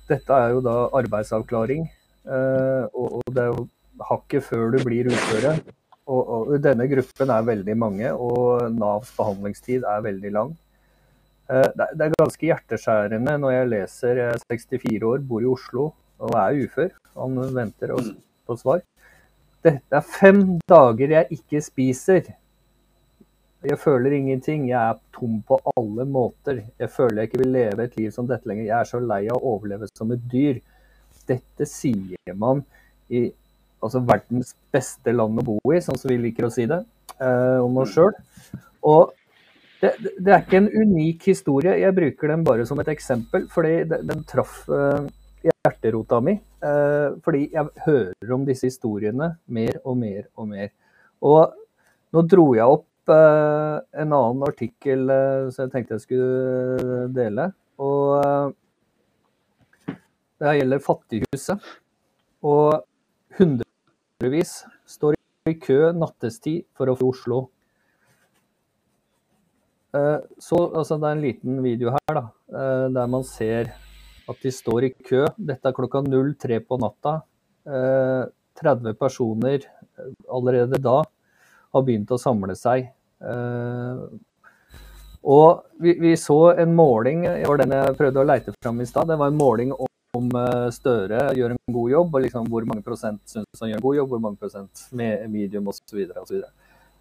[0.09, 1.89] dette er jo da arbeidsavklaring.
[2.29, 3.67] Uh, og, og det er jo
[4.09, 5.59] hakket før du blir uføre.
[6.09, 10.55] Og, og, denne gruppen er veldig mange, og Navs behandlingstid er veldig lang.
[11.49, 15.87] Det er ganske hjerteskjærende når jeg leser Jeg er 64 år, bor i Oslo
[16.19, 16.91] og er ufør.
[17.17, 17.95] Han venter
[18.47, 18.83] på svar.
[19.65, 22.29] Det er fem dager jeg ikke spiser.
[23.65, 24.69] Jeg føler ingenting.
[24.69, 26.63] Jeg er tom på alle måter.
[26.79, 28.69] Jeg føler jeg ikke vil leve et liv som dette lenger.
[28.69, 30.61] Jeg er så lei av å overleve som et dyr.
[31.29, 32.63] Dette sier man
[33.11, 33.27] i
[33.83, 36.81] altså verdens beste land å bo i, sånn som vi liker å si det,
[37.19, 38.15] eh, om oss sjøl.
[38.87, 39.13] Og
[39.81, 41.77] det, det, er ikke en unik historie.
[41.79, 45.07] Jeg bruker den bare som et eksempel, fordi den, traff eh,
[45.47, 46.35] hjerterota mi.
[46.35, 50.73] Eh, fordi jeg hører om disse historiene mer og mer og mer.
[51.23, 51.55] Og
[52.15, 55.07] nå dro jeg opp eh, en annen artikkel
[55.53, 57.51] som jeg tenkte jeg skulle dele.
[57.79, 58.57] Og
[60.39, 61.71] det gjelder Fattighuset.
[62.47, 62.83] Og
[63.39, 64.59] hundrevis
[64.91, 65.15] står
[65.51, 67.41] i kø nattestid for å få Oslo.
[69.95, 73.73] Eh, så, altså, det er en liten video her da, eh, der man ser
[74.29, 75.25] at de står i kø.
[75.37, 77.21] Dette er klokka 03 på natta.
[77.69, 79.65] 30 eh, personer
[80.29, 81.01] allerede da
[81.73, 82.91] har begynt å samle seg.
[85.29, 88.87] Og vi, vi så en måling, det var den jeg prøvde å leite fram i
[88.89, 89.09] stad.
[89.11, 90.31] Det var en måling om
[90.73, 93.99] Støre gjør en god jobb, og liksom hvor mange prosent syns han gjør en god
[93.99, 96.07] jobb, hvor mange prosent med medium osv.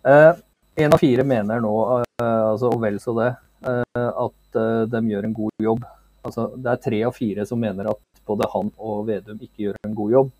[0.03, 1.75] Én av fire mener nå,
[2.21, 3.29] altså, og vel så det,
[3.67, 4.59] at
[4.91, 5.85] de gjør en god jobb.
[6.25, 9.79] Altså, det er tre av fire som mener at både han og Vedum ikke gjør
[9.85, 10.33] en god jobb.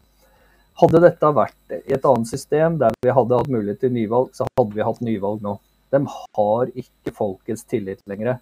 [0.77, 4.45] Hadde dette vært i et annet system der vi hadde hatt mulighet til nyvalg, så
[4.59, 5.55] hadde vi hatt nyvalg nå.
[5.93, 8.37] De har ikke folkets tillit lenger.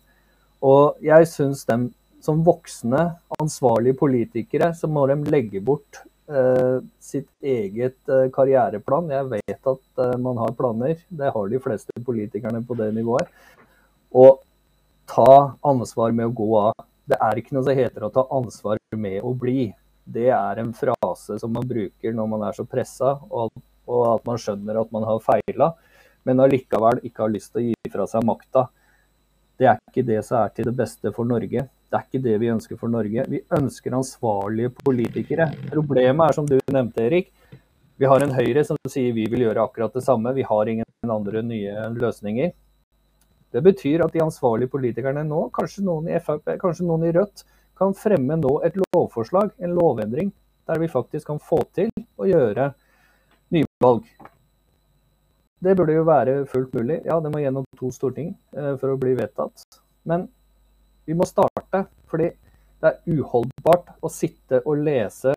[0.65, 1.77] Og jeg syns de
[2.25, 3.05] som voksne,
[3.39, 6.09] ansvarlige politikere, så må de legge bort eh,
[6.99, 9.11] sitt eget eh, karriereplan.
[9.13, 13.29] Jeg vet at eh, man har planer, det har de fleste politikerne på det nivået.
[14.15, 14.41] Og
[15.09, 16.85] ta ansvar med å gå av.
[17.05, 19.69] Det er ikke noe som heter å ta ansvar med å bli.
[20.05, 23.53] Det er en frase som man bruker når man er så pressa, og,
[23.85, 25.71] at man skjønner at man har feila,
[26.25, 28.65] men allikevel ikke har lyst til å gi fra seg makta.
[29.61, 31.67] Det er ikke det som er til det beste for Norge.
[31.95, 33.23] Det er ikke det vi ønsker for Norge.
[33.31, 35.45] Vi ønsker ansvarlige politikere.
[35.71, 37.29] Problemet er, som du nevnte, Erik,
[37.95, 40.33] vi har en Høyre som sier vi vil gjøre akkurat det samme.
[40.35, 42.51] Vi har ingen andre nye løsninger.
[43.55, 47.45] Det betyr at de ansvarlige politikerne nå, kanskje noen i Frp, kanskje noen i Rødt,
[47.79, 50.35] kan fremme nå et lovforslag, en lovendring,
[50.67, 52.73] der vi faktisk kan få til å gjøre
[53.55, 54.03] nyvalg.
[55.63, 57.05] Det burde jo være fullt mulig.
[57.07, 59.63] Ja, det må gjennom to storting eh, for å bli vedtatt.
[60.03, 60.27] Men
[61.05, 62.31] vi må starte, fordi
[62.81, 65.33] det er uholdbart å sitte og lese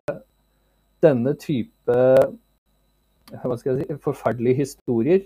[1.01, 1.97] denne type
[3.29, 5.23] hva skal jeg si, forferdelige historier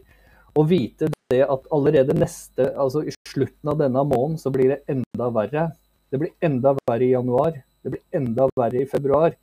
[0.59, 4.81] og vite det at allerede neste, altså i slutten av denne måneden så blir det
[4.91, 5.69] enda verre.
[6.13, 7.55] Det blir enda verre i januar.
[7.81, 9.33] Det blir enda verre i februar.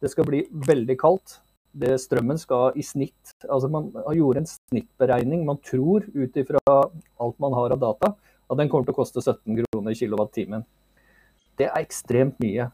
[0.00, 1.38] Det skal bli veldig kaldt.
[1.74, 5.42] Det, strømmen skal i snitt altså Man gjort en snittberegning.
[5.44, 8.14] Man tror ut ifra alt man har av data,
[8.50, 10.64] at den kommer til å koste 17 kroner kilowattimen.
[11.58, 12.68] Det er ekstremt mye.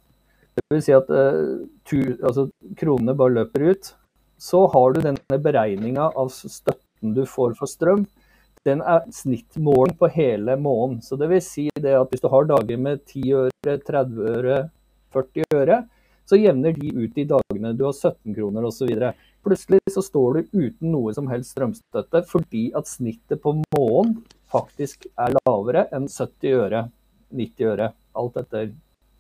[0.56, 2.48] Det vil si at uh, tu, altså,
[2.80, 3.92] kronene bare løper ut.
[4.40, 8.06] Så har du denne beregninga av støtten du får for strøm
[8.68, 11.01] den er snittmålen på hele måneden.
[11.02, 14.59] Så det vil si det at hvis du har dager med 10 øre, 30 øre,
[15.14, 15.78] 40 øre,
[16.28, 18.90] så jevner de ut i dagene du har 17 kroner osv.
[19.42, 24.20] Plutselig så står du uten noe som helst strømstøtte fordi at snittet på måneden
[24.51, 26.85] faktisk er lavere enn 70 øre,
[27.31, 27.90] 90 øre.
[28.18, 28.70] Alt etter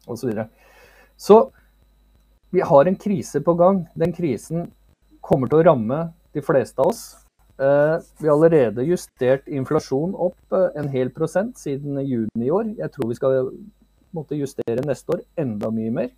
[0.06, 0.18] osv.
[0.18, 0.46] Så, videre.
[1.16, 1.38] så
[2.50, 3.84] vi har en krise på gang.
[3.94, 4.70] Den krisen
[5.22, 6.00] kommer til å ramme
[6.34, 7.02] de fleste av oss.
[7.60, 12.72] Eh, vi har allerede justert inflasjon opp eh, en hel prosent siden juni i år.
[12.78, 13.52] Jeg tror vi skal
[14.16, 16.10] måtte justere neste år enda mye mer.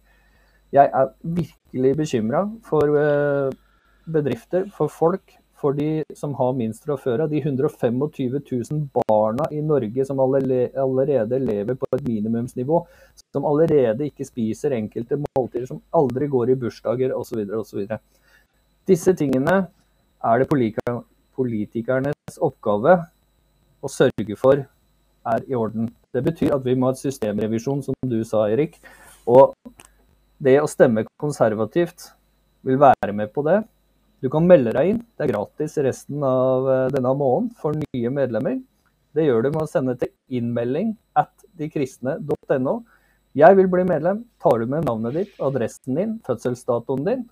[0.73, 3.51] Jeg er virkelig bekymra for eh,
[4.09, 7.31] bedrifter, for folk, for de som har minst fra før av.
[7.31, 12.83] De 125 000 barna i Norge som allerede lever på et minimumsnivå.
[13.35, 17.45] Som allerede ikke spiser enkelte måltider, som aldri går i bursdager osv.
[17.61, 17.87] osv.
[18.91, 19.63] Disse tingene
[20.23, 22.99] er det politikernes oppgave
[23.83, 24.65] å sørge for
[25.23, 25.89] er i orden.
[26.13, 28.75] Det betyr at vi må ha et systemrevisjon, som du sa, Erik.
[29.31, 29.55] Og
[30.43, 32.11] det å stemme konservativt
[32.67, 33.61] vil være med på det.
[34.23, 35.01] Du kan melde deg inn.
[35.19, 38.61] Det er gratis resten av eh, denne måneden for nye medlemmer.
[39.13, 42.75] Det gjør du med å sende til innmelding at dekristne.no.
[43.35, 44.21] Jeg vil bli medlem.
[44.43, 47.25] Tar du med navnet ditt, adressen din, fødselsdatoen din,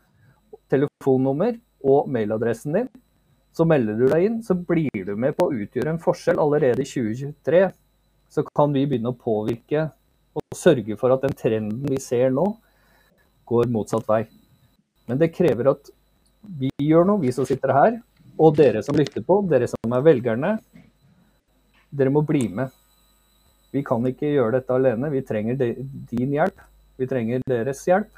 [0.72, 1.54] telefonnummer
[1.86, 2.90] og mailadressen din,
[3.56, 4.40] så melder du deg inn.
[4.42, 7.62] Så blir du med på å utgjøre en forskjell allerede i 2023.
[8.34, 9.86] Så kan vi begynne å påvirke
[10.34, 12.48] og sørge for at den trenden vi ser nå,
[13.46, 14.24] går motsatt vei.
[15.06, 15.94] Men det krever at
[16.40, 17.98] vi gjør noe, vi som sitter her,
[18.40, 20.54] og dere som lytter på, dere som er velgerne.
[21.90, 22.72] Dere må bli med.
[23.70, 25.10] Vi kan ikke gjøre dette alene.
[25.12, 26.64] Vi trenger din hjelp.
[26.98, 28.10] Vi trenger deres hjelp.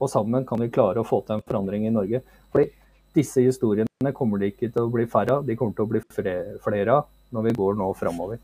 [0.00, 2.22] Og sammen kan vi klare å få til en forandring i Norge.
[2.52, 2.68] Fordi
[3.16, 5.46] disse historiene kommer det ikke til å bli færre av.
[5.46, 8.40] De kommer til å bli flere av når vi går nå framover.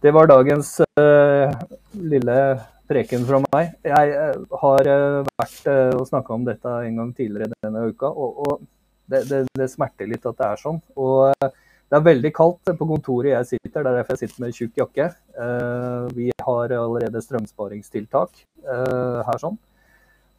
[0.00, 1.52] Det var dagens uh,
[1.92, 2.36] lille
[2.90, 3.72] preken fra meg.
[3.86, 8.10] Jeg eh, har eh, vært eh, og snakka om dette en gang tidligere denne uka,
[8.10, 8.64] og, og
[9.10, 10.80] det, det, det, smerter litt at det er sånn.
[10.98, 14.54] Og det er veldig kaldt på kontoret jeg sitter, det er derfor jeg sitter med
[14.54, 15.06] tjukk jakke.
[16.14, 18.44] Vi har allerede strømsparingstiltak
[19.26, 19.58] her sånn.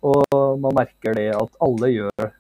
[0.08, 0.24] Og
[0.64, 2.32] man merker det at alle gjør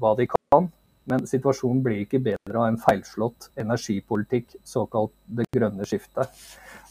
[0.00, 0.70] hva de kan.
[1.10, 6.32] Men situasjonen blir ikke bedre av en feilslått energipolitikk, såkalt det grønne skiftet.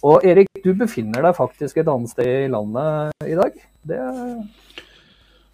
[0.06, 3.58] Og Erik, du befinner deg faktisk et annet sted i landet i dag.
[3.84, 4.02] Det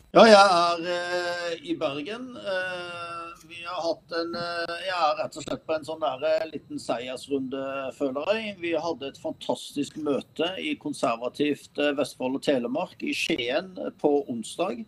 [0.10, 2.32] ja, jeg er eh, i Bergen.
[2.34, 6.48] Eh, vi har hatt en eh, Jeg er rett og slett på en sånn der,
[6.50, 7.62] liten seiersrunde,
[7.94, 8.56] føler jeg.
[8.58, 13.70] Vi hadde et fantastisk møte i konservativt Vestfold og Telemark i Skien
[14.02, 14.82] på onsdag.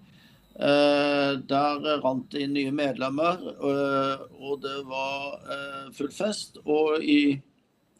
[0.55, 6.59] Der rant det inn nye medlemmer, og det var full fest.
[6.65, 7.39] Og i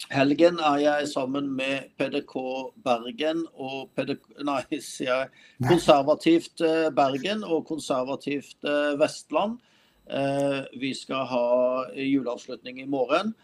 [0.10, 2.34] helgen er jeg sammen med PDK
[2.84, 5.30] Bergen og PDK, nei, sier jeg,
[5.68, 9.60] Konservativt eh, Bergen og Konservativt eh, Vestland.
[10.10, 11.45] Eh, vi skal ha
[11.95, 13.36] juleavslutning i morgen.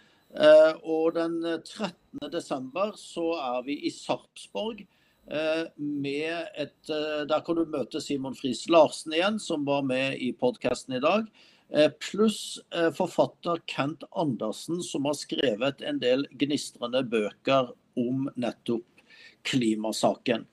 [0.83, 1.93] Og den 13.
[2.33, 4.81] desember så er vi i Sarpsborg.
[5.27, 10.95] Med et, der kan du møte Simon Friis Larsen igjen, som var med i podkasten
[10.95, 11.27] i dag.
[11.69, 19.03] Eh, pluss eh, forfatter Kent Andersen, som har skrevet en del gnistrende bøker om nettopp
[19.47, 20.45] klimasaken.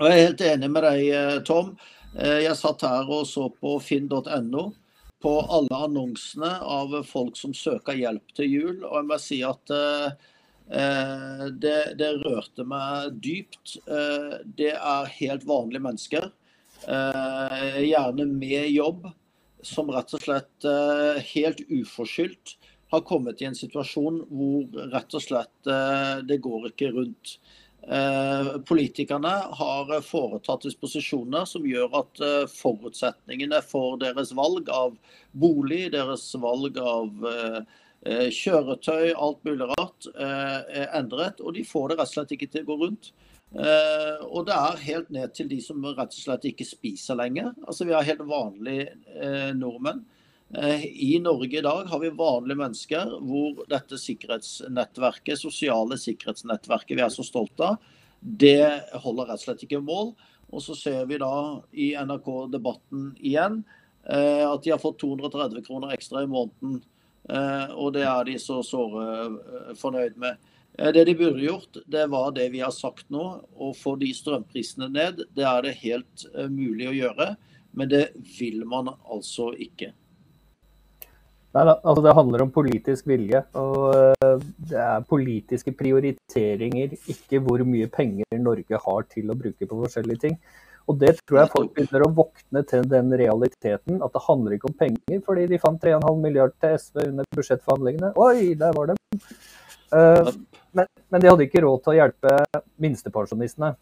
[0.00, 1.76] Og Jeg er helt enig med deg, eh, Tom.
[2.10, 4.64] Jeg satt her og så på finn.no
[5.22, 8.76] på alle annonsene av folk som søker hjelp til jul.
[8.82, 9.70] Og jeg må si at
[10.70, 13.72] det, det rørte meg dypt.
[14.56, 16.28] Det er helt vanlige mennesker.
[16.86, 19.08] Gjerne med jobb
[19.62, 22.56] som rett og slett eh, helt uforskyldt
[22.90, 27.36] har kommet i en situasjon hvor rett og slett eh, det går ikke rundt.
[27.80, 32.24] Eh, politikerne har foretatt disposisjoner som gjør at
[32.54, 34.96] forutsetningene for deres valg av
[35.32, 37.30] bolig, deres valg av
[38.06, 41.42] kjøretøy, alt mulig rart, er endret.
[41.44, 43.10] Og de får det rett og slett ikke til å gå rundt.
[43.50, 47.50] Uh, og det er helt ned til de som rett og slett ikke spiser lenger.
[47.66, 50.04] Altså Vi har helt vanlige nordmenn.
[50.50, 57.12] I Norge i dag har vi vanlige mennesker hvor dette sikkerhetsnettverket, sosiale sikkerhetsnettverket vi er
[57.14, 58.66] så stolte av, det
[59.04, 60.10] holder rett og slett ikke mål.
[60.50, 61.30] Og så ser vi da
[61.70, 63.60] i NRK-debatten igjen
[64.02, 66.80] at de har fått 230 kroner ekstra i måneden.
[67.28, 70.38] Og det er de så såre fornøyd med.
[70.78, 73.24] Eh, det de burde gjort, det var det vi har sagt nå.
[73.56, 75.24] Å få de strømprisene ned.
[75.36, 77.32] Det er det helt mulig å gjøre,
[77.76, 78.06] men det
[78.38, 79.92] vil man altså ikke.
[81.50, 83.42] Nei, altså Det handler om politisk vilje.
[83.58, 84.14] og
[84.70, 90.26] Det er politiske prioriteringer, ikke hvor mye penger Norge har til å bruke på forskjellige
[90.28, 90.36] ting.
[90.88, 94.70] Og Det tror jeg folk begynner å våkne til den realiteten, at det handler ikke
[94.70, 95.20] om penger.
[95.26, 98.12] Fordi de fant 3,5 milliard til SV under budsjettforhandlingene.
[98.18, 98.96] Oi, der var det.
[99.90, 100.32] Uh,
[100.76, 102.34] men, men, de hadde ikke råd til å hjelpe
[102.82, 103.74] minstepensjonistene.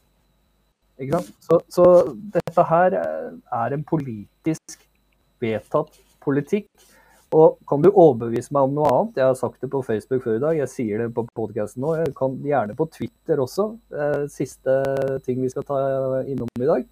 [0.99, 1.33] Ikke sant?
[1.45, 1.89] Så, så
[2.35, 4.79] dette her er en politisk
[5.43, 6.69] vedtatt politikk.
[7.37, 9.19] Og kan du overbevise meg om noe annet?
[9.21, 11.93] Jeg har sagt det på Facebook før i dag, jeg sier det på podkasten nå.
[12.01, 13.67] Jeg kan gjerne på Twitter også.
[13.93, 14.77] Eh, siste
[15.27, 15.81] ting vi skal ta
[16.25, 16.87] innom i dag.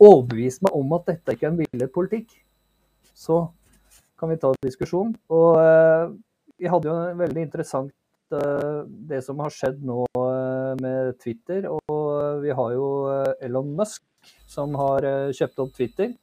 [0.00, 2.32] Overbevis meg om at dette ikke er en villet politikk.
[3.12, 3.42] Så
[4.16, 5.12] kan vi ta en diskusjon.
[5.28, 6.16] Og eh,
[6.56, 7.92] vi hadde jo en veldig interessant
[8.32, 8.80] eh,
[9.12, 10.06] det som har skjedd nå
[10.80, 11.68] med Twitter.
[11.68, 12.88] Og vi har jo
[13.44, 14.08] Elon Musk
[14.48, 15.04] som har
[15.36, 16.16] kjøpt opp Twitter.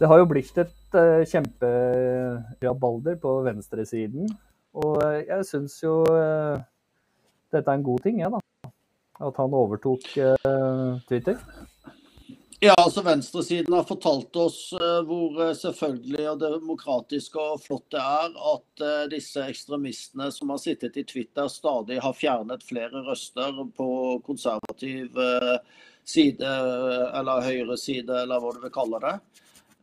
[0.00, 4.26] Det har jo blitt et uh, kjemperabalder på venstresiden.
[4.76, 6.58] Og uh, jeg syns jo uh,
[7.54, 8.70] dette er en god ting, jeg, da.
[9.26, 10.02] At han overtok
[11.08, 11.38] Twitter.
[12.60, 18.84] Ja, altså Venstresiden har fortalt oss hvor selvfølgelig og demokratisk og flott det er at
[19.12, 23.88] disse ekstremistene som har sittet i Twitter, stadig har fjernet flere røster på
[24.26, 25.16] konservativ
[26.04, 26.52] side,
[27.16, 29.16] eller høyre side, eller hva du vil kalle det.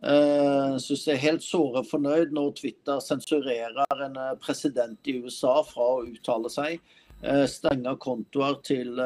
[0.04, 5.14] Jeg uh, syns jeg er helt såre fornøyd når Twitter sensurerer en eh, president i
[5.24, 6.82] USA fra å uttale seg.
[7.24, 9.00] Uh, stenger kontoer til,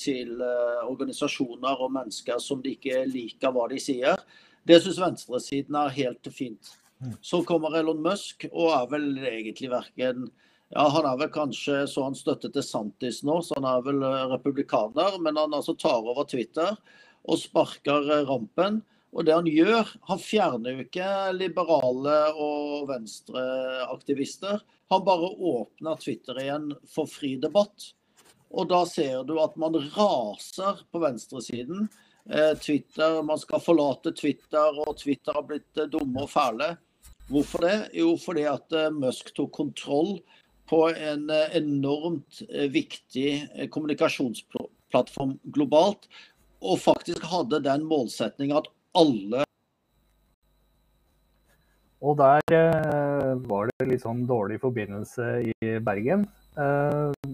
[0.00, 0.40] til
[0.88, 4.24] organisasjoner og mennesker som de ikke liker hva de sier.
[4.64, 6.72] Det syns venstresiden er helt fint.
[7.04, 7.12] Mm.
[7.20, 10.30] Så kommer Elon Musk og er vel egentlig verken
[10.72, 14.00] ja, Han er vel kanskje så han støtter til Santis nå, så han er vel
[14.32, 15.20] republikaner.
[15.20, 16.72] Men han altså tar over Twitter
[17.28, 18.80] og sparker rampen.
[19.14, 24.62] Og det han gjør, han fjerner jo ikke liberale og venstreaktivister.
[24.90, 27.92] Han bare åpner Twitter igjen for fri debatt.
[28.54, 31.86] Og da ser du at man raser på venstresiden.
[32.30, 36.74] Eh, Twitter, Man skal forlate Twitter, og Twitter har blitt eh, dumme og fæle.
[37.28, 37.76] Hvorfor det?
[37.96, 40.16] Jo, fordi at eh, Musk tok kontroll
[40.70, 42.38] på en enormt
[42.72, 46.08] viktig kommunikasjonsplattform globalt.
[46.64, 49.44] Og faktisk hadde den målsetninga at alle
[52.04, 56.26] Og der eh, var det litt sånn dårlig forbindelse i Bergen.
[56.60, 57.30] Eh,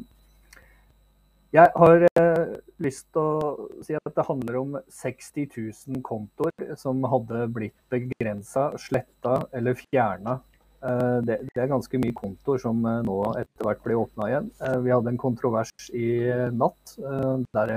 [1.50, 7.02] jeg har eh, lyst til å si at det handler om 60 000 kontoer som
[7.02, 10.38] hadde blitt begrensa, sletta eller fjerna.
[10.80, 14.48] Eh, det, det, er ganske mye kontoer som eh, nå etter hvert blir åpna igjen.
[14.64, 16.08] Eh, vi hadde en kontrovers i
[16.56, 16.94] natt
[17.56, 17.74] der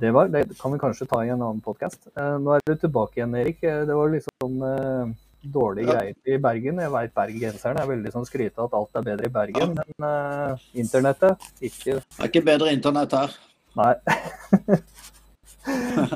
[0.00, 0.28] det var.
[0.28, 2.08] Det kan vi kanskje ta i en annen podkast.
[2.18, 3.62] Uh, nå er du tilbake igjen, Erik.
[3.66, 5.06] Eh, det var litt sånn uh,
[5.42, 5.96] dårlige ja.
[5.96, 6.82] greier i Bergen.
[6.84, 9.82] Jeg veit bergenserne er veldig sånn skryte at alt er bedre i Bergen, ja.
[9.82, 13.30] men uh, internettet ikke Det er ikke bedre internett her.
[13.78, 13.94] Nei.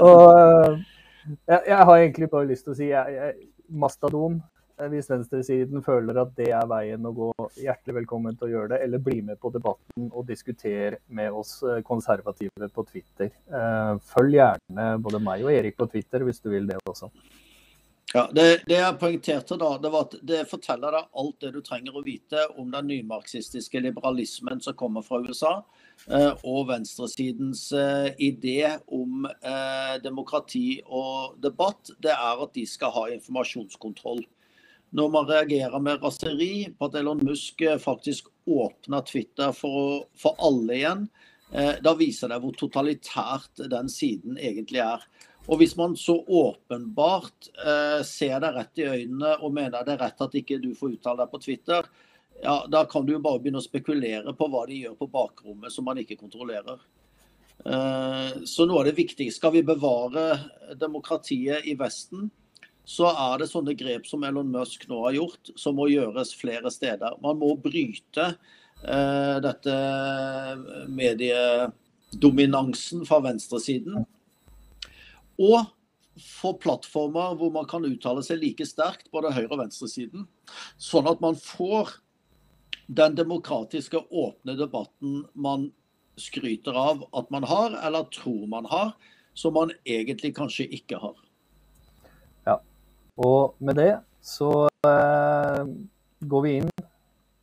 [0.07, 0.27] Og
[1.47, 3.35] jeg, jeg, har egentlig bare lyst til å si jeg, jeg,
[3.69, 4.52] Mastadon Eh,
[4.91, 7.29] hvis venstresiden føler at det er veien å gå,
[7.61, 8.81] hjertelig velkommen til å gjøre det.
[8.87, 13.31] Eller bli med på debatten og diskutere med oss eh, konservative på Twitter.
[13.31, 17.13] Eh, følg gjerne både meg og Erik på Twitter hvis du vil det også.
[18.13, 21.63] Ja, Det, det jeg poengterte da, det var at det forteller deg alt det du
[21.65, 25.53] trenger å vite om den nymarxistiske liberalismen som kommer fra USA,
[26.43, 27.63] og venstresidens
[28.21, 29.25] idé om
[30.05, 31.95] demokrati og debatt.
[32.05, 34.21] Det er at de skal ha informasjonskontroll
[34.93, 40.37] når man reagerer med raseri på at Elon Musk eh, faktisk åpner Twitter for, for
[40.45, 41.07] alle igjen,
[41.53, 45.05] eh, da viser det hvor totalitært den siden egentlig er.
[45.51, 50.05] Og hvis man så åpenbart eh, ser deg rett i øynene og mener det er
[50.05, 51.89] rett at ikke du får uttale deg på Twitter,
[52.43, 55.73] ja, da kan du jo bare begynne å spekulere på hva de gjør på bakrommet
[55.73, 56.85] som man ikke kontrollerer.
[57.65, 60.25] Eh, så noe av det viktige Skal vi bevare
[60.75, 62.31] demokratiet i Vesten,
[62.85, 66.71] så er det sånne grep som Elon Musk nå har gjort, som må gjøres flere
[66.75, 67.15] steder.
[67.23, 69.75] Man må bryte eh, dette
[70.91, 74.03] mediedominansen fra venstresiden.
[75.39, 75.63] Og
[76.21, 80.27] få plattformer hvor man kan uttale seg like sterkt, både høyre- og venstresiden.
[80.77, 81.89] Sånn at man får
[82.91, 85.71] den demokratiske, åpne debatten man
[86.21, 88.93] skryter av at man har, eller tror man har,
[89.39, 91.22] som man egentlig kanskje ikke har.
[93.21, 95.65] Og med det så eh,
[96.25, 96.71] går vi inn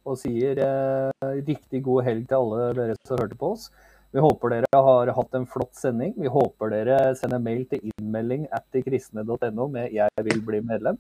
[0.07, 3.69] og sier eh, riktig god helg til alle dere som hørte på oss.
[4.09, 6.15] Vi håper dere har hatt en flott sending.
[6.17, 10.97] Vi håper dere sender mail til innmelding at kristne.no med 'jeg vil bli medlem'.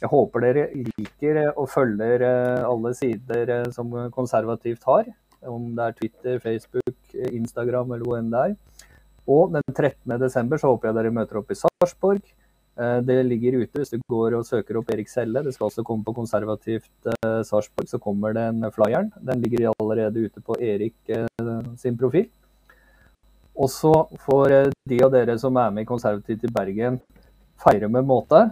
[0.00, 5.08] Jeg håper dere liker og følger eh, alle sider eh, som konservativt har.
[5.44, 8.54] Om det er Twitter, Facebook, Instagram eller hvor enn det er.
[9.28, 10.58] Og den 13.12.
[10.58, 12.24] så håper jeg dere møter opp i Sarpsborg.
[12.74, 15.42] Eh, Det ligger ute hvis du går og søker opp Erik Selle.
[15.44, 19.12] Det skal også komme på konservativt eh, Sarpsborg, så kommer det en flyeren.
[19.22, 21.26] Den ligger allerede ute på Erik eh,
[21.78, 22.28] sin profil.
[23.54, 23.92] Og så
[24.26, 26.98] får eh, de av dere som er med i Konservativt i Bergen,
[27.62, 28.48] feire med måte.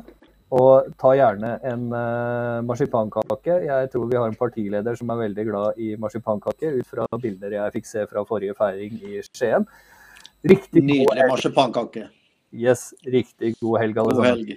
[0.53, 3.59] Og ta gjerne en eh, marsipankake.
[3.67, 7.57] Jeg tror vi har en partileder som er veldig glad i marsipankaker, ut fra bilder
[7.57, 9.67] jeg fikk se fra forrige feiring i Skien.
[10.45, 12.11] Riktig Nydelig marsipankake.
[12.53, 14.55] Yes, riktig god helg, alle God helg.